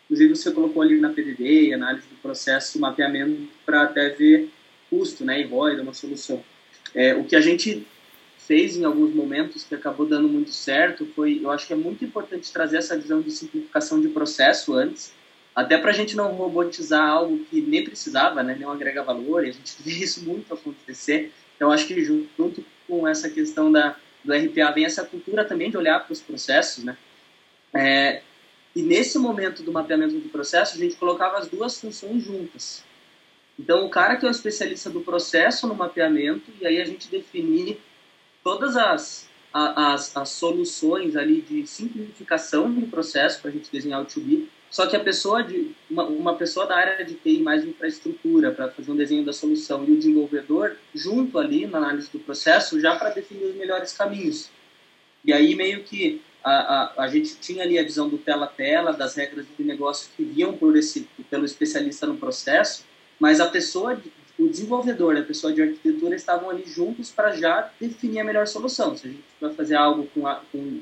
inclusive, 0.05 0.35
você 0.35 0.51
colocou 0.51 0.81
ali 0.81 0.99
na 0.99 1.09
PDD, 1.09 1.73
análise 1.73 2.07
do 2.07 2.15
processo, 2.21 2.79
mapeamento 2.79 3.47
para 3.65 3.83
até 3.83 4.09
ver 4.09 4.49
custo, 4.89 5.23
né, 5.23 5.41
e 5.41 5.45
ROI 5.45 5.75
de 5.75 5.81
uma 5.81 5.93
solução. 5.93 6.43
É, 6.93 7.15
o 7.15 7.23
que 7.23 7.35
a 7.35 7.41
gente 7.41 7.87
fez 8.37 8.75
em 8.75 8.83
alguns 8.83 9.13
momentos, 9.13 9.63
que 9.63 9.75
acabou 9.75 10.05
dando 10.05 10.27
muito 10.27 10.51
certo, 10.51 11.05
foi, 11.15 11.39
eu 11.41 11.51
acho 11.51 11.67
que 11.67 11.73
é 11.73 11.75
muito 11.75 12.03
importante 12.03 12.51
trazer 12.51 12.77
essa 12.77 12.97
visão 12.97 13.21
de 13.21 13.31
simplificação 13.31 14.01
de 14.01 14.09
processo 14.09 14.73
antes, 14.73 15.13
até 15.55 15.77
para 15.77 15.91
a 15.91 15.93
gente 15.93 16.15
não 16.15 16.33
robotizar 16.33 17.07
algo 17.07 17.39
que 17.45 17.61
nem 17.61 17.83
precisava, 17.83 18.43
né, 18.43 18.55
não 18.59 18.71
agrega 18.71 19.03
valor, 19.03 19.45
e 19.45 19.49
a 19.49 19.53
gente 19.53 19.75
vê 19.83 19.91
isso 19.91 20.23
muito 20.23 20.53
acontecer. 20.53 21.31
Então, 21.55 21.71
acho 21.71 21.87
que 21.87 22.03
junto 22.03 22.65
com 22.87 23.07
essa 23.07 23.29
questão 23.29 23.71
da, 23.71 23.95
do 24.23 24.33
RPA 24.33 24.71
vem 24.71 24.85
essa 24.85 25.03
cultura 25.03 25.43
também 25.43 25.69
de 25.69 25.77
olhar 25.77 25.99
para 25.99 26.13
os 26.13 26.21
processos, 26.21 26.83
né? 26.83 26.97
É, 27.73 28.21
e 28.75 28.81
nesse 28.81 29.17
momento 29.17 29.61
do 29.63 29.71
mapeamento 29.71 30.15
do 30.15 30.29
processo, 30.29 30.75
a 30.75 30.79
gente 30.79 30.95
colocava 30.95 31.37
as 31.37 31.47
duas 31.47 31.79
funções 31.79 32.23
juntas. 32.23 32.83
Então, 33.59 33.85
o 33.85 33.89
cara 33.89 34.15
que 34.15 34.25
é 34.25 34.29
o 34.29 34.31
especialista 34.31 34.89
do 34.89 35.01
processo 35.01 35.67
no 35.67 35.75
mapeamento, 35.75 36.49
e 36.61 36.65
aí 36.65 36.81
a 36.81 36.85
gente 36.85 37.09
definir 37.09 37.79
todas 38.41 38.77
as, 38.77 39.29
as, 39.53 40.15
as 40.15 40.29
soluções 40.29 41.17
ali 41.17 41.41
de 41.41 41.67
simplificação 41.67 42.71
do 42.71 42.87
processo 42.87 43.41
para 43.41 43.49
a 43.49 43.53
gente 43.53 43.69
desenhar 43.69 44.01
o 44.01 44.05
to 44.05 44.21
be, 44.21 44.49
só 44.69 44.85
que 44.85 44.95
a 44.95 44.99
pessoa 44.99 45.43
de 45.43 45.71
uma, 45.89 46.03
uma 46.03 46.35
pessoa 46.35 46.65
da 46.67 46.75
área 46.75 47.03
de 47.03 47.15
TI 47.15 47.39
mais 47.39 47.63
de 47.63 47.69
infraestrutura 47.69 48.51
para 48.51 48.69
fazer 48.69 48.91
um 48.91 48.95
desenho 48.95 49.25
da 49.25 49.33
solução 49.33 49.83
e 49.85 49.91
o 49.91 49.97
desenvolvedor 49.97 50.75
junto 50.93 51.39
ali 51.39 51.65
na 51.65 51.79
análise 51.79 52.09
do 52.11 52.19
processo 52.19 52.79
já 52.79 52.95
para 52.95 53.09
definir 53.09 53.45
os 53.45 53.55
melhores 53.55 53.93
caminhos. 53.93 54.49
E 55.25 55.33
aí 55.33 55.55
meio 55.55 55.83
que 55.83 56.21
a, 56.43 56.51
a, 56.51 57.03
a 57.03 57.07
gente 57.07 57.35
tinha 57.37 57.63
ali 57.63 57.79
a 57.79 57.83
visão 57.83 58.07
do 58.07 58.17
tela 58.17 58.45
a 58.45 58.49
tela, 58.49 58.93
das 58.93 59.15
regras 59.15 59.45
de 59.57 59.63
negócio 59.63 60.09
que 60.15 60.23
vinham 60.23 60.53
por 60.53 60.77
esse 60.77 61.07
pelo 61.29 61.45
especialista 61.45 62.05
no 62.05 62.17
processo, 62.17 62.85
mas 63.19 63.39
a 63.39 63.49
pessoa 63.49 63.99
o 64.37 64.47
desenvolvedor 64.47 65.17
a 65.17 65.21
pessoa 65.21 65.51
de 65.51 65.61
arquitetura 65.61 66.15
estavam 66.15 66.49
ali 66.49 66.63
juntos 66.65 67.11
para 67.11 67.35
já 67.35 67.69
definir 67.79 68.21
a 68.21 68.23
melhor 68.23 68.47
solução. 68.47 68.95
Se 68.95 69.07
a 69.07 69.09
gente 69.09 69.23
vai 69.41 69.53
fazer 69.53 69.75
algo 69.75 70.07
com, 70.13 70.25
a, 70.25 70.35
com 70.51 70.79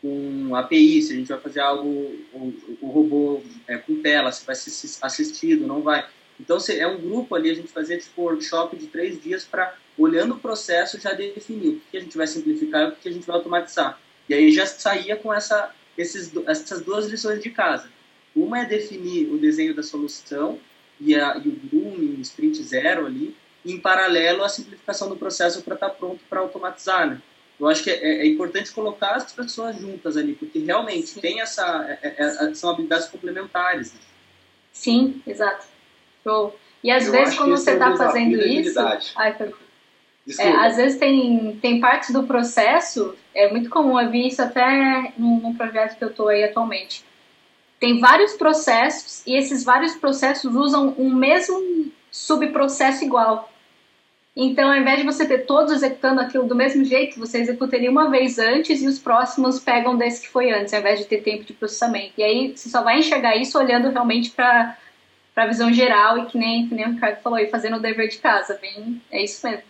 com 0.00 0.54
API, 0.54 1.02
se 1.02 1.12
a 1.12 1.16
gente 1.16 1.28
vai 1.28 1.40
fazer 1.40 1.60
algo, 1.60 1.90
o, 2.32 2.86
robô 2.86 3.42
é, 3.66 3.76
com 3.76 4.00
tela, 4.00 4.30
se 4.30 4.46
vai 4.46 4.54
ser 4.54 4.70
assistido, 5.02 5.66
não 5.66 5.82
vai. 5.82 6.06
Então, 6.40 6.60
se 6.60 6.78
é 6.78 6.86
um 6.86 7.00
grupo 7.00 7.34
ali, 7.34 7.50
a 7.50 7.54
gente 7.54 7.68
fazia 7.68 7.98
tipo 7.98 8.22
workshop 8.22 8.76
de 8.76 8.86
três 8.86 9.20
dias 9.20 9.44
para, 9.44 9.74
olhando 9.96 10.34
o 10.34 10.38
processo, 10.38 11.00
já 11.00 11.12
definir 11.12 11.68
o 11.68 11.80
que 11.90 11.96
a 11.96 12.00
gente 12.00 12.16
vai 12.16 12.26
simplificar 12.26 12.82
e 12.82 12.88
o 12.88 12.96
que 12.96 13.08
a 13.08 13.12
gente 13.12 13.26
vai 13.26 13.36
automatizar. 13.36 13.98
E 14.28 14.34
aí 14.34 14.52
já 14.52 14.64
saía 14.66 15.16
com 15.16 15.34
essa, 15.34 15.74
esses, 15.96 16.30
essas 16.46 16.82
duas 16.82 17.06
lições 17.06 17.42
de 17.42 17.50
casa. 17.50 17.90
Uma 18.36 18.60
é 18.60 18.64
definir 18.64 19.28
o 19.32 19.38
desenho 19.38 19.74
da 19.74 19.82
solução 19.82 20.60
e, 21.00 21.14
a, 21.14 21.36
e 21.44 21.48
o 21.48 22.02
em 22.02 22.20
sprint 22.20 22.62
zero 22.62 23.06
ali, 23.06 23.34
em 23.64 23.80
paralelo 23.80 24.44
a 24.44 24.48
simplificação 24.48 25.08
do 25.08 25.16
processo 25.16 25.62
para 25.62 25.74
estar 25.74 25.90
tá 25.90 25.94
pronto 25.94 26.20
para 26.28 26.40
automatizar, 26.40 27.08
né? 27.08 27.22
Eu 27.60 27.68
acho 27.68 27.82
que 27.82 27.90
é, 27.90 28.22
é, 28.22 28.26
importante 28.26 28.72
colocar 28.72 29.12
as 29.12 29.32
pessoas 29.32 29.76
juntas 29.78 30.16
ali, 30.16 30.34
porque 30.34 30.60
realmente 30.60 31.08
Sim. 31.08 31.20
tem 31.20 31.40
essa, 31.40 31.98
é, 32.02 32.14
é, 32.16 32.24
é 32.24 32.54
são 32.54 32.70
habilidades 32.70 33.08
complementares. 33.08 33.92
Né? 33.92 34.00
Sim, 34.72 35.22
exato. 35.26 35.66
Show. 36.22 36.58
E 36.82 36.90
às 36.90 37.06
eu 37.06 37.12
vezes 37.12 37.36
quando 37.36 37.50
você 37.50 37.72
está 37.72 37.96
fazendo 37.96 38.40
isso, 38.40 38.78
ai, 39.16 39.36
é, 40.38 40.50
às 40.50 40.76
vezes 40.76 40.98
tem, 40.98 41.58
tem 41.60 41.80
partes 41.80 42.10
do 42.10 42.24
processo, 42.24 43.16
é 43.34 43.50
muito 43.50 43.70
comum, 43.70 43.98
eu 43.98 44.10
vi 44.10 44.28
isso 44.28 44.42
até 44.42 45.12
num, 45.16 45.40
num 45.40 45.54
projeto 45.54 45.96
que 45.96 46.04
eu 46.04 46.10
estou 46.10 46.28
aí 46.28 46.44
atualmente. 46.44 47.04
Tem 47.80 47.98
vários 47.98 48.34
processos 48.34 49.26
e 49.26 49.36
esses 49.36 49.64
vários 49.64 49.94
processos 49.94 50.54
usam 50.54 50.94
um 50.98 51.14
mesmo 51.14 51.90
subprocesso 52.10 53.04
igual. 53.04 53.50
Então, 54.40 54.70
ao 54.70 54.76
invés 54.76 55.00
de 55.00 55.04
você 55.04 55.26
ter 55.26 55.46
todos 55.46 55.72
executando 55.72 56.20
aquilo 56.20 56.46
do 56.46 56.54
mesmo 56.54 56.84
jeito, 56.84 57.18
você 57.18 57.40
executaria 57.40 57.90
uma 57.90 58.08
vez 58.08 58.38
antes 58.38 58.80
e 58.80 58.86
os 58.86 58.96
próximos 58.96 59.58
pegam 59.58 59.96
desse 59.96 60.22
que 60.22 60.28
foi 60.28 60.52
antes, 60.52 60.72
ao 60.72 60.78
invés 60.78 61.00
de 61.00 61.06
ter 61.06 61.24
tempo 61.24 61.42
de 61.42 61.52
processamento. 61.52 62.12
E 62.16 62.22
aí 62.22 62.56
você 62.56 62.68
só 62.68 62.84
vai 62.84 63.00
enxergar 63.00 63.34
isso 63.34 63.58
olhando 63.58 63.90
realmente 63.90 64.30
para 64.30 64.78
a 65.34 65.46
visão 65.48 65.72
geral 65.72 66.18
e 66.18 66.26
que 66.26 66.38
nem, 66.38 66.68
que 66.68 66.74
nem 66.76 66.86
o 66.86 66.92
Ricardo 66.92 67.20
falou, 67.20 67.40
e 67.40 67.48
fazendo 67.48 67.78
o 67.78 67.80
dever 67.80 68.06
de 68.06 68.18
casa. 68.18 68.56
Bem, 68.62 69.02
é 69.10 69.24
isso 69.24 69.44
mesmo. 69.44 69.64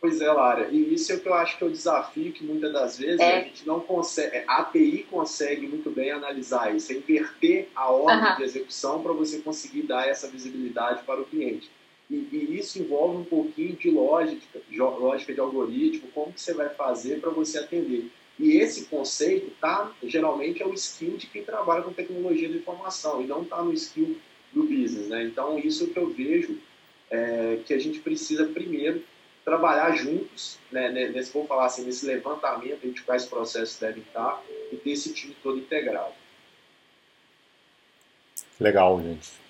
Pois 0.00 0.18
é, 0.18 0.32
Lara. 0.32 0.68
E 0.70 0.94
isso 0.94 1.12
é 1.12 1.16
o 1.16 1.20
que 1.20 1.28
eu 1.28 1.34
acho 1.34 1.58
que 1.58 1.64
é 1.64 1.66
o 1.66 1.70
desafio 1.70 2.32
que 2.32 2.42
muitas 2.42 2.72
das 2.72 2.98
vezes 2.98 3.20
é. 3.20 3.36
a 3.36 3.40
gente 3.42 3.66
não 3.66 3.80
consegue. 3.80 4.44
A 4.48 4.60
API 4.60 5.06
consegue 5.10 5.68
muito 5.68 5.90
bem 5.90 6.10
analisar 6.10 6.74
isso, 6.74 6.90
é 6.90 6.94
inverter 6.94 7.68
a 7.74 7.90
ordem 7.90 8.34
de 8.36 8.44
execução 8.44 9.02
para 9.02 9.12
você 9.12 9.40
conseguir 9.40 9.82
dar 9.82 10.08
essa 10.08 10.26
visibilidade 10.26 11.02
para 11.02 11.20
o 11.20 11.26
cliente. 11.26 11.70
E, 12.10 12.14
e, 12.14 12.58
isso 12.58 12.78
envolve 12.78 13.18
um 13.18 13.24
pouquinho 13.24 13.74
de 13.74 13.90
lógica, 13.90 14.60
de 14.68 14.78
lógica 14.78 15.34
de 15.34 15.40
algoritmo, 15.40 16.08
como 16.14 16.32
que 16.32 16.40
você 16.40 16.54
vai 16.54 16.68
fazer 16.68 17.20
para 17.20 17.30
você 17.30 17.58
atender. 17.58 18.10
E 18.38 18.58
esse 18.58 18.84
conceito 18.86 19.50
tá, 19.60 19.92
geralmente 20.02 20.62
é 20.62 20.66
o 20.66 20.74
skill 20.74 21.16
de 21.16 21.26
quem 21.26 21.42
trabalha 21.42 21.82
com 21.82 21.92
tecnologia 21.92 22.48
de 22.48 22.58
informação 22.58 23.22
e 23.22 23.26
não 23.26 23.42
está 23.42 23.62
no 23.62 23.72
skill 23.72 24.16
do 24.52 24.62
business, 24.64 25.08
né? 25.08 25.24
Então 25.24 25.58
isso 25.58 25.88
que 25.88 25.98
eu 25.98 26.10
vejo 26.10 26.58
é, 27.10 27.58
que 27.64 27.72
a 27.72 27.78
gente 27.78 27.98
precisa 28.00 28.46
primeiro 28.46 29.02
trabalhar 29.44 29.92
juntos, 29.96 30.58
né? 30.70 30.90
Nesse 30.90 31.32
vou 31.32 31.46
falar 31.46 31.66
assim 31.66 31.84
nesse 31.84 32.04
levantamento 32.04 32.90
de 32.92 33.02
quais 33.02 33.24
processos 33.24 33.78
devem 33.78 34.02
estar 34.02 34.42
e 34.70 34.76
ter 34.76 34.90
esse 34.90 35.12
time 35.14 35.34
todo 35.42 35.58
integrado. 35.58 36.12
Legal, 38.60 39.00
gente. 39.02 39.45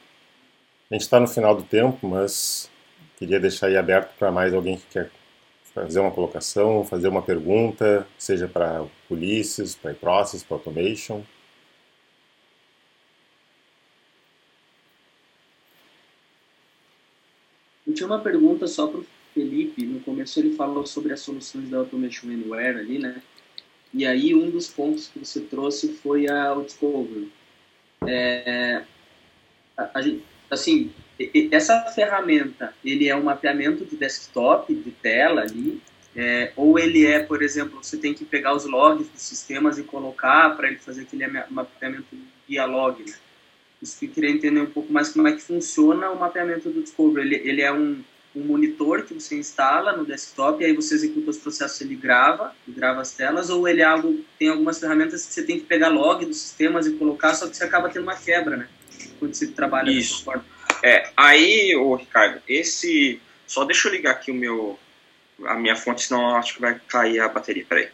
A 0.88 0.94
gente 0.94 1.02
está 1.02 1.18
no 1.18 1.26
final 1.26 1.54
do 1.56 1.64
tempo, 1.64 2.06
mas 2.06 2.70
queria 3.16 3.40
deixar 3.40 3.66
aí 3.66 3.76
aberto 3.76 4.16
para 4.16 4.30
mais 4.30 4.54
alguém 4.54 4.76
que 4.76 4.86
quer 4.86 5.10
fazer 5.74 5.98
uma 5.98 6.12
colocação, 6.12 6.84
fazer 6.84 7.08
uma 7.08 7.22
pergunta, 7.22 8.06
seja 8.16 8.46
para 8.46 8.86
Ulisses, 9.10 9.74
para 9.74 9.92
iProcess, 9.92 10.44
para 10.44 10.56
Automation. 10.56 11.22
Eu 17.84 17.92
tinha 17.92 18.06
uma 18.06 18.20
pergunta 18.20 18.68
só 18.68 18.86
para 18.86 19.00
o 19.00 19.06
Felipe. 19.34 19.84
No 19.84 20.00
começo 20.00 20.38
ele 20.38 20.54
falou 20.54 20.86
sobre 20.86 21.12
as 21.12 21.20
soluções 21.20 21.68
da 21.68 21.78
Automation 21.78 22.28
Anywhere 22.28 22.78
ali, 22.78 22.98
né? 23.00 23.20
E 23.92 24.06
aí 24.06 24.34
um 24.34 24.50
dos 24.50 24.68
pontos 24.68 25.08
que 25.08 25.18
você 25.18 25.40
trouxe 25.40 25.94
foi 25.94 26.28
a, 26.28 26.54
Discovery. 26.54 27.32
É, 28.06 28.84
a, 29.76 29.98
a, 29.98 30.02
assim, 30.50 30.92
essa 31.50 31.80
ferramenta, 31.94 32.74
ele 32.84 33.08
é 33.08 33.16
um 33.16 33.24
mapeamento 33.24 33.84
de 33.84 33.96
desktop, 33.96 34.74
de 34.74 34.90
tela 34.90 35.42
ali, 35.42 35.80
é, 36.14 36.52
ou 36.56 36.78
ele 36.78 37.06
é, 37.06 37.20
por 37.20 37.42
exemplo, 37.42 37.82
você 37.82 37.96
tem 37.96 38.14
que 38.14 38.24
pegar 38.24 38.54
os 38.54 38.64
logs 38.64 39.08
dos 39.08 39.20
sistemas 39.20 39.78
e 39.78 39.82
colocar 39.82 40.56
para 40.56 40.68
ele 40.68 40.78
fazer 40.78 41.02
aquele 41.02 41.26
mapeamento 41.50 42.16
via 42.48 42.64
log. 42.64 43.02
Né? 43.04 43.14
Isso 43.82 43.98
que 43.98 44.06
eu 44.06 44.10
queria 44.10 44.30
entender 44.30 44.60
um 44.60 44.70
pouco 44.70 44.90
mais 44.90 45.12
como 45.12 45.28
é 45.28 45.32
que 45.32 45.42
funciona 45.42 46.10
o 46.10 46.18
mapeamento 46.18 46.70
do 46.70 46.82
Discovery. 46.82 47.26
Ele, 47.26 47.48
ele 47.48 47.62
é 47.62 47.70
um, 47.70 48.02
um 48.34 48.40
monitor 48.40 49.02
que 49.02 49.12
você 49.12 49.36
instala 49.36 49.94
no 49.94 50.06
desktop 50.06 50.62
e 50.62 50.66
aí 50.66 50.72
você 50.74 50.94
executa 50.94 51.30
os 51.30 51.36
processos, 51.36 51.80
ele 51.82 51.94
grava, 51.94 52.54
grava 52.66 53.02
as 53.02 53.12
telas, 53.12 53.50
ou 53.50 53.68
ele 53.68 53.82
é 53.82 53.84
algo, 53.84 54.24
tem 54.38 54.48
algumas 54.48 54.78
ferramentas 54.78 55.26
que 55.26 55.34
você 55.34 55.42
tem 55.42 55.58
que 55.58 55.66
pegar 55.66 55.88
log 55.88 56.24
dos 56.24 56.38
sistemas 56.38 56.86
e 56.86 56.92
colocar, 56.92 57.34
só 57.34 57.46
que 57.46 57.56
você 57.56 57.64
acaba 57.64 57.90
tendo 57.90 58.04
uma 58.04 58.16
quebra, 58.16 58.56
né? 58.56 58.68
Quando 59.18 59.34
você 59.34 59.46
trabalha 59.48 59.90
Isso. 59.90 60.12
dessa 60.12 60.24
forma. 60.24 60.44
É, 60.82 61.08
aí, 61.16 61.74
ô 61.76 61.94
Ricardo, 61.94 62.40
esse. 62.48 63.20
Só 63.46 63.64
deixa 63.64 63.88
eu 63.88 63.92
ligar 63.92 64.12
aqui 64.12 64.30
o 64.30 64.34
meu. 64.34 64.78
A 65.44 65.54
minha 65.54 65.76
fonte, 65.76 66.02
senão 66.02 66.30
eu 66.30 66.36
acho 66.36 66.54
que 66.54 66.60
vai 66.60 66.80
cair 66.88 67.20
a 67.20 67.28
bateria. 67.28 67.64
Peraí. 67.68 67.88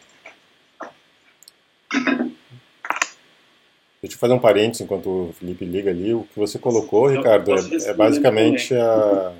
Deixa 4.01 4.15
eu 4.15 4.19
fazer 4.19 4.33
um 4.33 4.39
parênteses 4.39 4.81
enquanto 4.81 5.07
o 5.07 5.35
Felipe 5.39 5.63
liga 5.63 5.89
ali. 5.89 6.13
O 6.13 6.23
que 6.23 6.37
você 6.37 6.59
colocou, 6.59 7.07
Ricardo, 7.07 7.53
é, 7.53 7.89
é 7.89 7.93
basicamente 7.93 8.73
a, 8.75 9.33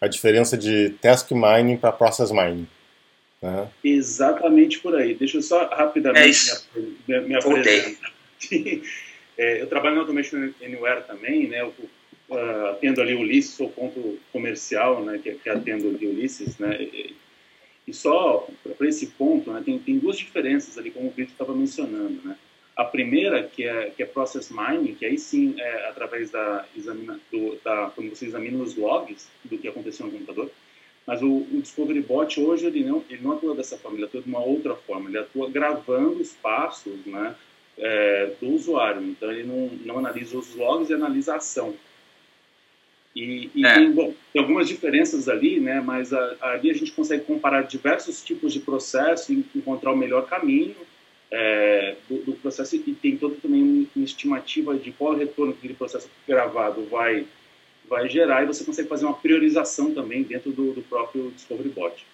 a 0.00 0.08
diferença 0.08 0.56
de 0.56 0.90
task 1.00 1.30
mining 1.30 1.76
para 1.76 1.92
process 1.92 2.32
mining. 2.32 2.66
Né? 3.40 3.68
Exatamente 3.82 4.80
por 4.80 4.96
aí. 4.96 5.14
Deixa 5.14 5.38
eu 5.38 5.42
só 5.42 5.64
rapidamente 5.66 6.50
é 6.76 6.80
me, 7.06 7.20
me 7.28 7.34
apresentar. 7.36 8.12
é, 9.38 9.62
eu 9.62 9.66
trabalho 9.66 9.94
no 9.94 10.00
Automation 10.02 10.52
Anywhere 10.62 11.04
também, 11.06 11.48
né? 11.48 11.62
Eu, 11.62 11.74
uh, 12.30 12.66
atendo 12.70 13.00
ali 13.00 13.14
o 13.14 13.20
Ulisses, 13.20 13.54
sou 13.54 13.68
ponto 13.68 14.18
comercial, 14.32 15.02
né, 15.04 15.18
que, 15.22 15.34
que 15.34 15.48
atendo 15.48 15.88
ali 15.88 16.06
o 16.06 16.10
Ulisses, 16.10 16.56
né, 16.58 16.80
e, 16.80 17.16
e 17.86 17.92
só 17.92 18.46
para 18.78 18.88
esse 18.88 19.08
ponto, 19.08 19.52
né, 19.52 19.62
tem, 19.64 19.78
tem 19.78 19.98
duas 19.98 20.16
diferenças 20.16 20.78
ali, 20.78 20.90
como 20.90 21.08
o 21.08 21.10
Vitor 21.10 21.32
estava 21.32 21.54
mencionando, 21.54 22.20
né. 22.24 22.36
A 22.76 22.84
primeira, 22.84 23.42
que 23.42 23.64
é, 23.64 23.90
que 23.90 24.02
é 24.02 24.06
Process 24.06 24.50
Mining, 24.50 24.94
que 24.94 25.04
aí 25.04 25.18
sim 25.18 25.54
é 25.58 25.88
através 25.88 26.30
da, 26.30 26.64
examina, 26.74 27.20
do, 27.30 27.58
da 27.62 27.90
quando 27.94 28.08
você 28.08 28.24
examina 28.24 28.62
os 28.62 28.74
logs 28.74 29.28
do 29.44 29.58
que 29.58 29.68
aconteceu 29.68 30.06
no 30.06 30.12
computador, 30.12 30.50
mas 31.06 31.20
o, 31.20 31.28
o, 31.28 31.60
Discovery 31.60 32.00
Bot 32.00 32.40
hoje 32.40 32.66
ele 32.66 32.84
não, 32.84 33.04
ele 33.10 33.20
não 33.22 33.32
atua 33.32 33.54
dessa 33.54 33.76
forma, 33.76 33.98
ele 33.98 34.06
atua 34.06 34.22
de 34.22 34.28
uma 34.28 34.40
outra 34.40 34.74
forma, 34.76 35.10
ele 35.10 35.18
atua 35.18 35.50
gravando 35.50 36.22
os 36.22 36.32
passos 36.32 37.04
né, 37.04 37.34
é, 37.80 38.32
do 38.40 38.50
usuário. 38.50 39.02
Então 39.02 39.30
ele 39.30 39.44
não, 39.44 39.70
não 39.84 39.98
analisa 39.98 40.36
os 40.38 40.54
logs 40.54 40.90
e 40.90 40.94
analisa 40.94 41.34
a 41.34 41.36
ação. 41.36 41.74
E, 43.16 43.50
e 43.54 43.66
é. 43.66 43.74
tem, 43.74 43.90
bom, 43.90 44.14
tem 44.32 44.40
algumas 44.40 44.68
diferenças 44.68 45.28
ali, 45.28 45.58
né? 45.58 45.80
Mas 45.80 46.12
a, 46.12 46.36
ali 46.40 46.70
a 46.70 46.74
gente 46.74 46.92
consegue 46.92 47.24
comparar 47.24 47.62
diversos 47.62 48.22
tipos 48.22 48.52
de 48.52 48.60
processo 48.60 49.32
e 49.32 49.44
encontrar 49.54 49.92
o 49.92 49.96
melhor 49.96 50.26
caminho 50.26 50.76
é, 51.30 51.96
do, 52.08 52.18
do, 52.18 52.32
processo 52.34 52.76
e 52.76 52.94
tem 52.94 53.16
toda 53.16 53.36
também 53.36 53.88
uma 53.94 54.04
estimativa 54.04 54.76
de 54.76 54.92
qual 54.92 55.14
retorno 55.14 55.52
que 55.52 55.58
aquele 55.60 55.74
processo 55.74 56.10
gravado 56.26 56.84
vai 56.86 57.26
vai 57.88 58.08
gerar 58.08 58.44
e 58.44 58.46
você 58.46 58.62
consegue 58.62 58.88
fazer 58.88 59.04
uma 59.04 59.14
priorização 59.14 59.92
também 59.92 60.22
dentro 60.22 60.52
do, 60.52 60.72
do 60.72 60.82
próprio 60.82 61.32
Discovery 61.32 61.70
Bot. 61.70 62.06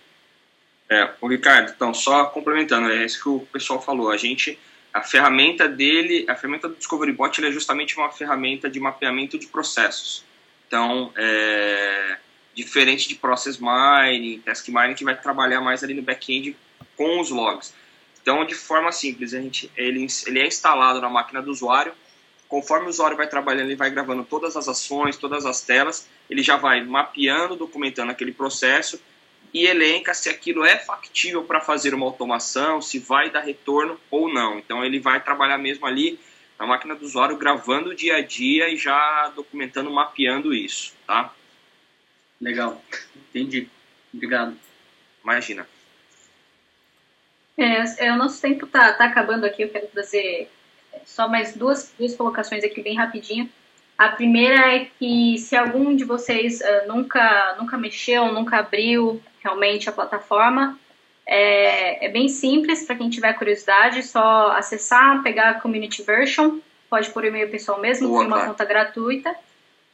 É, 0.89 1.11
o 1.21 1.27
Ricardo, 1.29 1.71
então 1.75 1.93
só 1.93 2.25
complementando, 2.27 2.91
é 2.91 3.05
isso 3.05 3.23
que 3.23 3.29
o 3.29 3.41
pessoal 3.53 3.83
falou. 3.83 4.11
A 4.11 4.17
gente 4.17 4.59
a 4.97 5.03
ferramenta 5.03 5.69
dele, 5.69 6.25
a 6.27 6.35
ferramenta 6.35 6.69
do 6.69 6.77
Discovery 6.77 7.13
Bot, 7.13 7.45
é 7.45 7.53
justamente 7.53 7.99
uma 7.99 8.11
ferramenta 8.11 8.71
de 8.71 8.81
mapeamento 8.81 9.39
de 9.39 9.47
processos. 9.47 10.25
Então, 10.67 11.13
é, 11.15 12.17
diferente 12.55 13.07
de 13.07 13.15
Process 13.15 13.59
Mining, 13.61 14.41
Task 14.41 14.67
Mining, 14.69 14.95
que 14.95 15.05
vai 15.05 15.15
trabalhar 15.15 15.61
mais 15.61 15.85
ali 15.85 15.93
no 15.93 16.01
back-end 16.01 16.57
com 16.97 17.21
os 17.21 17.29
logs. 17.29 17.75
Então, 18.23 18.43
de 18.47 18.55
forma 18.55 18.91
simples, 18.91 19.35
a 19.35 19.41
gente, 19.41 19.71
ele, 19.77 20.07
ele 20.27 20.41
é 20.41 20.47
instalado 20.47 20.99
na 20.99 21.11
máquina 21.11 21.43
do 21.43 21.51
usuário. 21.51 21.93
Conforme 22.49 22.87
o 22.87 22.89
usuário 22.89 23.19
vai 23.19 23.29
trabalhando, 23.29 23.67
ele 23.67 23.77
vai 23.77 23.91
gravando 23.91 24.25
todas 24.25 24.57
as 24.57 24.67
ações, 24.67 25.19
todas 25.19 25.45
as 25.45 25.61
telas, 25.61 26.09
ele 26.31 26.43
já 26.43 26.57
vai 26.57 26.83
mapeando, 26.83 27.55
documentando 27.55 28.13
aquele 28.13 28.33
processo 28.33 28.99
e 29.57 29.65
elenca 29.65 30.13
se 30.13 30.29
aquilo 30.29 30.67
é 30.67 30.77
factível 30.77 31.43
para 31.43 31.63
fazer 31.63 31.95
uma 31.95 32.05
automação, 32.05 32.83
se 32.83 32.99
vai 32.99 33.31
dar 33.31 33.41
retorno 33.41 33.99
ou 34.11 34.31
não. 34.31 34.59
Então, 34.59 34.85
ele 34.85 35.01
vai 35.01 35.19
trabalhar 35.19 35.57
mesmo 35.57 35.87
ali 35.87 36.21
na 36.59 36.67
máquina 36.67 36.95
do 36.95 37.07
usuário, 37.07 37.39
gravando 37.39 37.89
o 37.89 37.95
dia 37.95 38.17
a 38.17 38.21
dia 38.21 38.69
e 38.69 38.77
já 38.77 39.33
documentando, 39.35 39.91
mapeando 39.91 40.53
isso, 40.53 40.95
tá? 41.07 41.33
Legal, 42.39 42.83
entendi. 43.17 43.67
Obrigado. 44.13 44.55
Imagina. 45.25 45.67
É, 47.57 48.09
é, 48.09 48.13
o 48.13 48.17
nosso 48.17 48.43
tempo 48.43 48.67
tá, 48.67 48.93
tá 48.93 49.07
acabando 49.07 49.47
aqui, 49.47 49.63
eu 49.63 49.71
quero 49.71 49.87
trazer 49.87 50.51
só 51.07 51.29
mais 51.29 51.57
duas, 51.57 51.95
duas 51.99 52.15
colocações 52.15 52.63
aqui 52.63 52.83
bem 52.83 52.95
rapidinho. 52.95 53.51
A 53.97 54.11
primeira 54.11 54.77
é 54.77 54.91
que 54.99 55.39
se 55.39 55.57
algum 55.57 55.97
de 55.97 56.05
vocês 56.05 56.61
uh, 56.61 56.87
nunca, 56.87 57.57
nunca 57.59 57.79
mexeu, 57.79 58.31
nunca 58.31 58.59
abriu 58.59 59.23
realmente 59.47 59.89
a 59.89 59.93
plataforma, 59.93 60.77
é, 61.25 62.07
é 62.07 62.09
bem 62.09 62.29
simples 62.29 62.85
para 62.85 62.97
quem 62.97 63.09
tiver 63.09 63.33
curiosidade, 63.35 64.03
só 64.03 64.51
acessar, 64.53 65.23
pegar 65.23 65.51
a 65.51 65.61
community 65.61 66.03
version, 66.03 66.59
pode 66.91 67.11
por 67.11 67.25
e-mail 67.25 67.49
pessoal 67.49 67.81
mesmo, 67.81 68.19
tem 68.19 68.27
uma 68.27 68.47
conta 68.47 68.65
gratuita. 68.65 69.35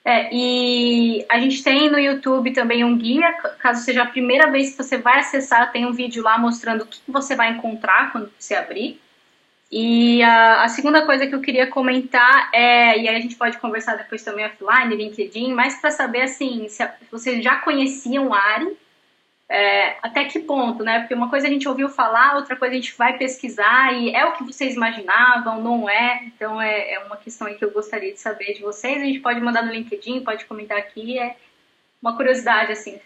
É, 0.05 0.29
e 0.33 1.25
a 1.29 1.39
gente 1.39 1.63
tem 1.63 1.89
no 1.89 1.99
YouTube 1.99 2.53
também 2.53 2.83
um 2.83 2.99
guia, 2.99 3.33
caso 3.61 3.85
seja 3.85 4.03
a 4.03 4.07
primeira 4.07 4.51
vez 4.51 4.71
que 4.71 4.83
você 4.83 4.99
vai 4.99 5.21
acessar, 5.21 5.71
tem 5.71 5.87
um 5.87 5.93
vídeo 5.93 6.25
lá 6.25 6.37
mostrando 6.39 6.83
o 6.83 6.87
que 6.87 7.01
você 7.07 7.37
vai 7.37 7.53
encontrar 7.53 8.11
quando 8.11 8.33
você 8.37 8.55
abrir. 8.55 9.01
E 9.71 10.23
a, 10.23 10.65
a, 10.65 10.69
segunda 10.69 11.07
coisa 11.07 11.27
que 11.27 11.35
eu 11.35 11.41
queria 11.41 11.67
comentar 11.67 12.51
é, 12.53 12.99
e 12.99 13.09
aí 13.09 13.17
a 13.17 13.21
gente 13.21 13.37
pode 13.37 13.57
conversar 13.59 13.97
depois 13.97 14.23
também 14.23 14.45
offline, 14.45 14.95
LinkedIn, 14.95 15.55
mas 15.55 15.81
para 15.81 15.91
saber 15.91 16.23
assim, 16.23 16.69
se, 16.69 16.87
vocês 17.11 17.43
já 17.43 17.57
conheciam 17.57 18.29
o 18.29 18.35
Ari, 18.35 18.77
é, 19.53 19.99
até 20.01 20.25
que 20.25 20.39
ponto, 20.39 20.83
né? 20.83 21.01
Porque 21.01 21.13
uma 21.13 21.29
coisa 21.29 21.47
a 21.47 21.51
gente 21.51 21.69
ouviu 21.69 21.91
falar, 21.91 22.37
outra 22.37 22.57
coisa 22.57 22.73
a 22.73 22.77
gente 22.77 22.97
vai 22.97 23.19
pesquisar 23.19 23.93
e 23.93 24.15
é 24.15 24.25
o 24.25 24.33
que 24.33 24.45
vocês 24.45 24.75
imaginavam, 24.75 25.63
não 25.63 25.91
é? 25.91 26.25
Então 26.25 26.61
é, 26.61 26.95
é 26.95 26.99
uma 27.01 27.19
questão 27.19 27.47
aí 27.47 27.55
que 27.57 27.65
eu 27.65 27.71
gostaria 27.71 28.15
de 28.15 28.19
saber 28.19 28.55
de 28.55 28.63
vocês. 28.63 28.97
A 28.97 29.05
gente 29.05 29.21
pode 29.21 29.39
mandar 29.41 29.63
no 29.63 29.71
LinkedIn, 29.71 30.25
pode 30.25 30.47
comentar 30.47 30.79
aqui, 30.79 31.19
é 31.19 31.37
uma 32.01 32.17
curiosidade 32.17 32.73
assim. 32.73 32.99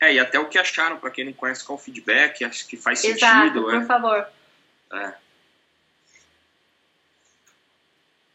É, 0.00 0.14
e 0.14 0.18
até 0.18 0.38
o 0.38 0.48
que 0.48 0.58
acharam, 0.58 0.96
para 0.96 1.10
quem 1.10 1.26
não 1.26 1.34
conhece, 1.34 1.62
qual 1.62 1.78
o 1.78 1.80
feedback, 1.80 2.42
acho 2.42 2.66
que 2.66 2.76
faz 2.78 3.04
Exato, 3.04 3.42
sentido. 3.42 3.64
por 3.64 3.74
é. 3.74 3.84
favor. 3.84 4.26
É. 4.94 5.12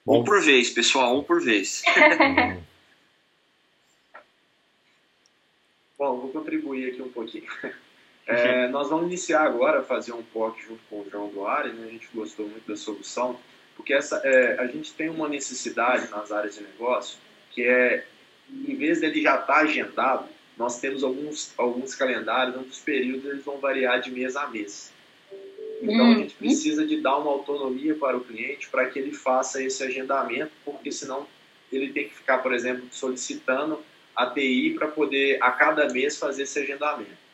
Um 0.06 0.24
por 0.24 0.44
vez, 0.44 0.70
pessoal, 0.70 1.18
um 1.18 1.24
por 1.24 1.42
vez. 1.42 1.82
Bom, 5.98 6.20
vou 6.20 6.30
contribuir 6.30 6.92
aqui 6.92 7.02
um 7.02 7.10
pouquinho. 7.10 7.48
É, 8.30 8.68
nós 8.68 8.90
vamos 8.90 9.08
iniciar 9.08 9.46
agora 9.46 9.80
a 9.80 9.84
fazer 9.84 10.12
um 10.12 10.22
POC 10.22 10.62
junto 10.62 10.82
com 10.90 10.98
o 10.98 11.10
João 11.10 11.30
Duarte, 11.30 11.70
né? 11.70 11.88
a 11.88 11.92
gente 11.92 12.10
gostou 12.14 12.46
muito 12.46 12.68
da 12.68 12.76
solução, 12.76 13.40
porque 13.74 13.94
essa, 13.94 14.18
é, 14.18 14.60
a 14.60 14.68
gente 14.68 14.94
tem 14.94 15.08
uma 15.08 15.30
necessidade 15.30 16.12
nas 16.12 16.30
áreas 16.30 16.56
de 16.56 16.62
negócio 16.62 17.18
que 17.52 17.64
é, 17.64 18.06
em 18.52 18.76
vez 18.76 19.00
dele 19.00 19.22
já 19.22 19.36
estar 19.36 19.46
tá 19.46 19.60
agendado, 19.60 20.28
nós 20.58 20.78
temos 20.82 21.06
alguns, 21.06 21.54
alguns 21.58 21.96
calendários 21.96 22.58
onde 22.58 22.68
os 22.68 22.80
períodos 22.80 23.24
eles 23.24 23.46
vão 23.46 23.60
variar 23.60 24.02
de 24.02 24.12
mês 24.12 24.36
a 24.36 24.46
mês. 24.48 24.92
Então 25.82 26.12
a 26.12 26.16
gente 26.16 26.34
uhum. 26.34 26.40
precisa 26.40 26.86
de 26.86 27.00
dar 27.00 27.16
uma 27.16 27.32
autonomia 27.32 27.96
para 27.96 28.18
o 28.18 28.22
cliente 28.22 28.68
para 28.68 28.88
que 28.90 29.00
ele 29.00 29.14
faça 29.14 29.64
esse 29.64 29.82
agendamento, 29.84 30.52
porque 30.66 30.92
senão 30.92 31.26
ele 31.72 31.94
tem 31.94 32.10
que 32.10 32.16
ficar, 32.16 32.40
por 32.40 32.54
exemplo, 32.54 32.86
solicitando 32.92 33.80
a 34.18 34.26
TI 34.26 34.76
para 34.78 34.88
poder, 34.88 35.38
a 35.44 35.52
cada 35.52 35.88
mês, 35.90 36.18
fazer 36.18 36.44
esse 36.44 36.58
agendamento. 36.58 37.28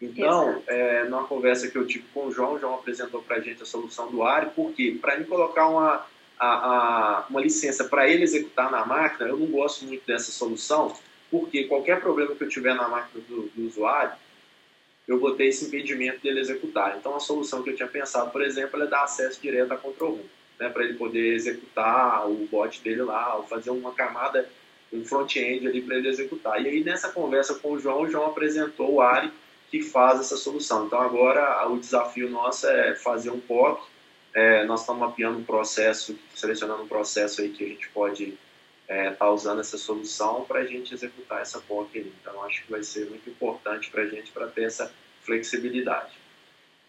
Então, 0.00 0.62
é, 0.68 1.02
numa 1.04 1.24
conversa 1.24 1.68
que 1.68 1.76
eu 1.76 1.84
tive 1.84 2.04
com 2.14 2.28
o 2.28 2.32
João, 2.32 2.54
o 2.54 2.58
João 2.60 2.76
apresentou 2.76 3.20
para 3.20 3.36
a 3.36 3.40
gente 3.40 3.60
a 3.60 3.66
solução 3.66 4.08
do 4.08 4.22
ARI, 4.22 4.50
porque 4.54 4.96
para 5.00 5.18
mim 5.18 5.24
colocar 5.24 5.66
uma, 5.66 6.06
a, 6.38 6.46
a, 6.46 7.26
uma 7.28 7.40
licença 7.40 7.82
para 7.82 8.08
ele 8.08 8.22
executar 8.22 8.70
na 8.70 8.86
máquina, 8.86 9.28
eu 9.28 9.36
não 9.36 9.46
gosto 9.48 9.84
muito 9.84 10.06
dessa 10.06 10.30
solução, 10.30 10.96
porque 11.28 11.64
qualquer 11.64 12.00
problema 12.00 12.36
que 12.36 12.44
eu 12.44 12.48
tiver 12.48 12.74
na 12.74 12.86
máquina 12.86 13.24
do, 13.28 13.48
do 13.48 13.66
usuário, 13.66 14.12
eu 15.08 15.18
vou 15.18 15.34
ter 15.34 15.46
esse 15.46 15.64
impedimento 15.64 16.22
dele 16.22 16.38
executar. 16.38 16.96
Então, 16.96 17.16
a 17.16 17.20
solução 17.20 17.64
que 17.64 17.70
eu 17.70 17.74
tinha 17.74 17.88
pensado, 17.88 18.30
por 18.30 18.42
exemplo, 18.42 18.80
é 18.80 18.86
dar 18.86 19.02
acesso 19.02 19.40
direto 19.42 19.72
à 19.72 19.76
control 19.76 20.12
room, 20.12 20.24
né, 20.60 20.68
para 20.68 20.84
ele 20.84 20.94
poder 20.94 21.34
executar 21.34 22.30
o 22.30 22.46
bot 22.46 22.80
dele 22.82 23.02
lá, 23.02 23.36
ou 23.36 23.42
fazer 23.48 23.70
uma 23.70 23.92
camada, 23.92 24.48
um 24.92 25.04
front-end 25.04 25.66
ali 25.66 25.82
para 25.82 25.96
ele 25.96 26.08
executar. 26.08 26.62
E 26.62 26.68
aí, 26.68 26.84
nessa 26.84 27.10
conversa 27.10 27.54
com 27.56 27.72
o 27.72 27.78
João, 27.78 28.02
o 28.02 28.10
João 28.10 28.26
apresentou 28.26 28.94
o 28.94 29.00
ARI, 29.00 29.30
que 29.70 29.82
faz 29.82 30.20
essa 30.20 30.36
solução. 30.36 30.86
Então, 30.86 31.00
agora, 31.00 31.66
o 31.68 31.78
desafio 31.78 32.30
nosso 32.30 32.66
é 32.66 32.94
fazer 32.94 33.30
um 33.30 33.40
POC. 33.40 33.82
É, 34.34 34.64
nós 34.64 34.80
estamos 34.80 35.00
mapeando 35.00 35.38
um 35.38 35.44
processo, 35.44 36.18
selecionando 36.34 36.82
um 36.82 36.88
processo 36.88 37.42
aí 37.42 37.50
que 37.50 37.64
a 37.64 37.68
gente 37.68 37.88
pode 37.90 38.38
estar 38.82 38.94
é, 38.94 39.10
tá 39.10 39.30
usando 39.30 39.60
essa 39.60 39.76
solução 39.76 40.44
para 40.46 40.60
a 40.60 40.64
gente 40.64 40.94
executar 40.94 41.42
essa 41.42 41.60
POC. 41.60 41.98
Ali. 41.98 42.12
Então, 42.22 42.42
acho 42.44 42.64
que 42.64 42.70
vai 42.70 42.82
ser 42.82 43.10
muito 43.10 43.28
importante 43.28 43.90
para 43.90 44.02
a 44.02 44.06
gente 44.06 44.30
para 44.32 44.46
ter 44.46 44.64
essa 44.64 44.90
flexibilidade. 45.22 46.12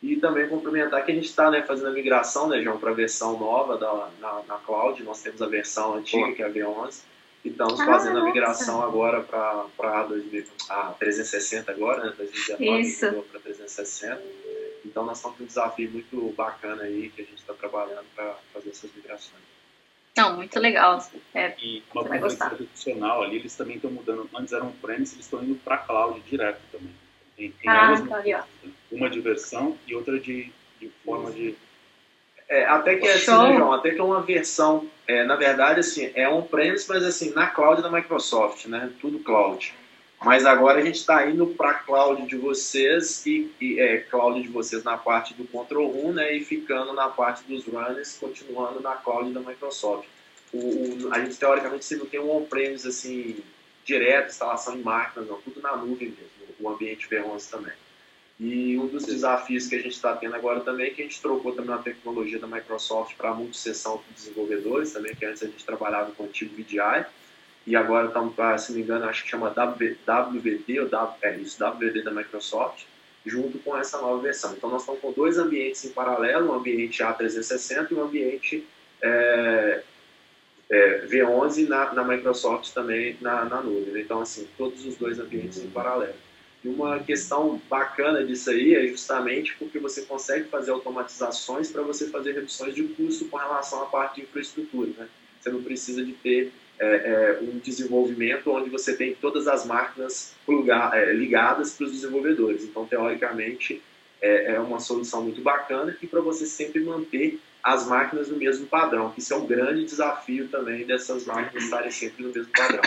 E 0.01 0.15
também 0.15 0.47
complementar 0.47 1.03
que 1.03 1.11
a 1.11 1.15
gente 1.15 1.27
está 1.27 1.51
né, 1.51 1.61
fazendo 1.61 1.89
a 1.89 1.91
migração, 1.91 2.47
né, 2.47 2.61
João, 2.63 2.79
para 2.79 2.91
a 2.91 2.93
versão 2.93 3.37
nova 3.37 3.77
da, 3.77 4.09
na, 4.21 4.43
na 4.47 4.55
cloud. 4.59 5.03
Nós 5.03 5.21
temos 5.21 5.41
a 5.41 5.47
versão 5.47 5.95
antiga, 5.95 6.31
que 6.31 6.41
é 6.41 6.45
a 6.45 6.49
V11, 6.49 7.01
e 7.43 7.49
estamos 7.49 7.79
ah, 7.79 7.85
fazendo 7.85 8.19
a 8.19 8.23
migração 8.25 8.81
agora 8.83 9.21
para 9.21 9.65
a 10.69 10.93
360 10.99 11.71
agora, 11.71 12.05
né, 12.05 12.13
2019 12.17 13.27
para 13.29 13.39
360. 13.39 14.21
Então 14.85 15.05
nós 15.05 15.17
estamos 15.17 15.37
com 15.37 15.43
um 15.43 15.47
desafio 15.47 15.89
muito 15.91 16.33
bacana 16.35 16.83
aí 16.83 17.09
que 17.09 17.21
a 17.21 17.25
gente 17.25 17.37
está 17.37 17.53
trabalhando 17.53 18.05
para 18.15 18.35
fazer 18.53 18.69
essas 18.69 18.93
migrações. 18.93 19.49
Não, 20.17 20.35
muito 20.35 20.59
legal. 20.59 20.99
É, 21.33 21.55
e 21.61 21.81
uma 21.93 22.03
coisa 22.03 22.45
adicional 22.45 23.23
ali, 23.23 23.37
eles 23.37 23.55
também 23.55 23.77
estão 23.77 23.91
mudando. 23.91 24.29
Antes 24.35 24.51
eram 24.51 24.71
premise, 24.73 25.15
eles 25.15 25.25
estão 25.25 25.41
indo 25.41 25.55
para 25.55 25.77
cloud 25.77 26.19
direto 26.21 26.59
também. 26.71 26.93
Tem, 27.37 27.51
tem 27.51 27.69
ah, 27.69 28.05
tá 28.05 28.17
ali, 28.17 28.33
ó. 28.33 28.43
Uma 28.91 29.09
de 29.09 29.21
versão 29.21 29.77
e 29.87 29.95
outra 29.95 30.19
de, 30.19 30.51
de 30.79 30.89
forma 31.05 31.31
de. 31.31 31.55
É, 32.49 32.65
até 32.65 32.95
que 32.95 33.07
é 33.07 33.13
assim, 33.13 33.31
né, 33.31 33.57
João? 33.57 33.73
Até 33.73 33.91
que 33.91 33.99
é 33.99 34.03
uma 34.03 34.21
versão, 34.21 34.89
é, 35.07 35.23
na 35.23 35.35
verdade, 35.35 35.81
assim, 35.81 36.11
é 36.15 36.27
on-premise, 36.27 36.85
mas 36.89 37.03
assim, 37.03 37.31
na 37.31 37.47
cloud 37.47 37.81
da 37.81 37.91
Microsoft, 37.91 38.65
né? 38.65 38.91
Tudo 38.99 39.19
cloud. 39.19 39.73
Mas 40.21 40.45
agora 40.45 40.79
a 40.79 40.83
gente 40.83 40.95
está 40.95 41.25
indo 41.27 41.47
para 41.47 41.69
a 41.69 41.73
cloud 41.75 42.25
de 42.25 42.35
vocês 42.35 43.25
e, 43.25 43.49
e 43.61 43.79
é, 43.79 43.99
cloud 43.99 44.41
de 44.41 44.49
vocês 44.49 44.83
na 44.83 44.97
parte 44.97 45.33
do 45.33 45.45
control 45.45 45.91
room, 45.91 46.11
né? 46.11 46.33
E 46.33 46.43
ficando 46.43 46.91
na 46.91 47.07
parte 47.07 47.43
dos 47.43 47.65
runners, 47.65 48.17
continuando 48.19 48.81
na 48.81 48.95
cloud 48.95 49.31
da 49.31 49.39
Microsoft. 49.39 50.07
O, 50.51 50.57
o, 50.57 51.13
a 51.13 51.19
gente 51.19 51.37
teoricamente 51.37 51.85
se 51.85 51.95
não 51.95 52.07
tem 52.07 52.19
um 52.19 52.35
on-premise 52.35 52.87
assim 52.87 53.37
direto, 53.85 54.29
instalação 54.29 54.75
em 54.75 54.81
máquinas, 54.81 55.29
não, 55.29 55.39
tudo 55.39 55.61
na 55.61 55.75
nuvem 55.77 56.09
mesmo 56.09 56.39
o 56.59 56.69
ambiente 56.69 57.07
V11 57.07 57.49
também. 57.49 57.73
E 58.39 58.77
um 58.77 58.87
dos 58.87 59.05
desafios 59.05 59.67
que 59.67 59.75
a 59.75 59.79
gente 59.79 59.95
está 59.95 60.15
tendo 60.15 60.33
agora 60.33 60.61
também 60.61 60.87
é 60.87 60.89
que 60.91 61.01
a 61.01 61.05
gente 61.05 61.21
trocou 61.21 61.51
também 61.51 61.71
uma 61.71 61.83
tecnologia 61.83 62.39
da 62.39 62.47
Microsoft 62.47 63.15
para 63.17 63.31
a 63.31 63.33
multisseção 63.33 64.01
de 64.07 64.13
desenvolvedores 64.13 64.93
também, 64.93 65.13
que 65.13 65.25
antes 65.25 65.43
a 65.43 65.47
gente 65.47 65.65
trabalhava 65.65 66.11
com 66.11 66.23
o 66.23 66.25
antigo 66.27 66.55
VDI, 66.55 67.05
e 67.67 67.75
agora 67.75 68.07
estamos, 68.07 68.33
se 68.61 68.71
não 68.71 68.77
me 68.77 68.83
engano, 68.83 69.05
acho 69.05 69.23
que 69.23 69.29
chama 69.29 69.49
WVD, 69.49 70.79
ou 70.79 70.87
w, 70.87 71.17
é 71.21 71.35
isso, 71.37 71.63
WVD 71.63 72.01
da 72.01 72.11
Microsoft, 72.11 72.85
junto 73.25 73.59
com 73.59 73.77
essa 73.77 73.99
nova 73.99 74.21
versão. 74.21 74.53
Então 74.53 74.69
nós 74.69 74.81
estamos 74.81 75.01
com 75.01 75.11
dois 75.11 75.37
ambientes 75.37 75.83
em 75.83 75.89
paralelo, 75.89 76.51
um 76.51 76.55
ambiente 76.55 77.03
A360 77.03 77.91
e 77.91 77.93
um 77.93 78.03
ambiente 78.03 78.65
é, 79.01 79.83
é, 80.69 81.05
V11 81.07 81.67
na, 81.67 81.93
na, 81.93 82.03
Microsoft 82.05 82.73
também 82.73 83.17
na, 83.19 83.43
na 83.45 83.61
nuvem. 83.61 84.01
Então, 84.01 84.21
assim, 84.21 84.47
todos 84.57 84.85
os 84.85 84.95
dois 84.95 85.19
ambientes 85.19 85.57
em 85.57 85.69
paralelo. 85.69 86.28
E 86.63 86.67
uma 86.67 86.99
questão 86.99 87.61
bacana 87.69 88.23
disso 88.23 88.49
aí 88.49 88.75
é 88.75 88.85
justamente 88.87 89.55
porque 89.57 89.79
você 89.79 90.01
consegue 90.01 90.49
fazer 90.49 90.71
automatizações 90.71 91.71
para 91.71 91.81
você 91.83 92.09
fazer 92.09 92.33
reduções 92.33 92.75
de 92.75 92.83
custo 92.83 93.25
com 93.25 93.37
relação 93.37 93.81
à 93.83 93.85
parte 93.85 94.15
de 94.15 94.23
infraestrutura. 94.23 94.91
Né? 94.97 95.07
Você 95.39 95.49
não 95.49 95.63
precisa 95.63 96.03
de 96.03 96.11
ter 96.13 96.51
é, 96.77 96.85
é, 96.85 97.39
um 97.41 97.59
desenvolvimento 97.59 98.51
onde 98.51 98.69
você 98.69 98.95
tem 98.95 99.15
todas 99.15 99.47
as 99.47 99.65
máquinas 99.65 100.33
é, 100.93 101.13
ligadas 101.13 101.73
para 101.73 101.85
os 101.85 101.91
desenvolvedores. 101.93 102.63
Então, 102.63 102.85
teoricamente, 102.85 103.81
é, 104.21 104.55
é 104.55 104.59
uma 104.59 104.81
solução 104.81 105.23
muito 105.23 105.41
bacana 105.41 105.95
e 106.01 106.07
para 106.07 106.19
você 106.19 106.45
sempre 106.45 106.81
manter 106.81 107.39
as 107.63 107.87
máquinas 107.87 108.29
no 108.29 108.37
mesmo 108.37 108.65
padrão, 108.67 109.11
que 109.11 109.19
isso 109.19 109.33
é 109.33 109.37
um 109.37 109.45
grande 109.45 109.85
desafio 109.85 110.47
também 110.47 110.85
dessas 110.85 111.25
máquinas 111.25 111.63
estarem 111.63 111.91
sempre 111.91 112.23
no 112.23 112.33
mesmo 112.33 112.51
padrão. 112.51 112.81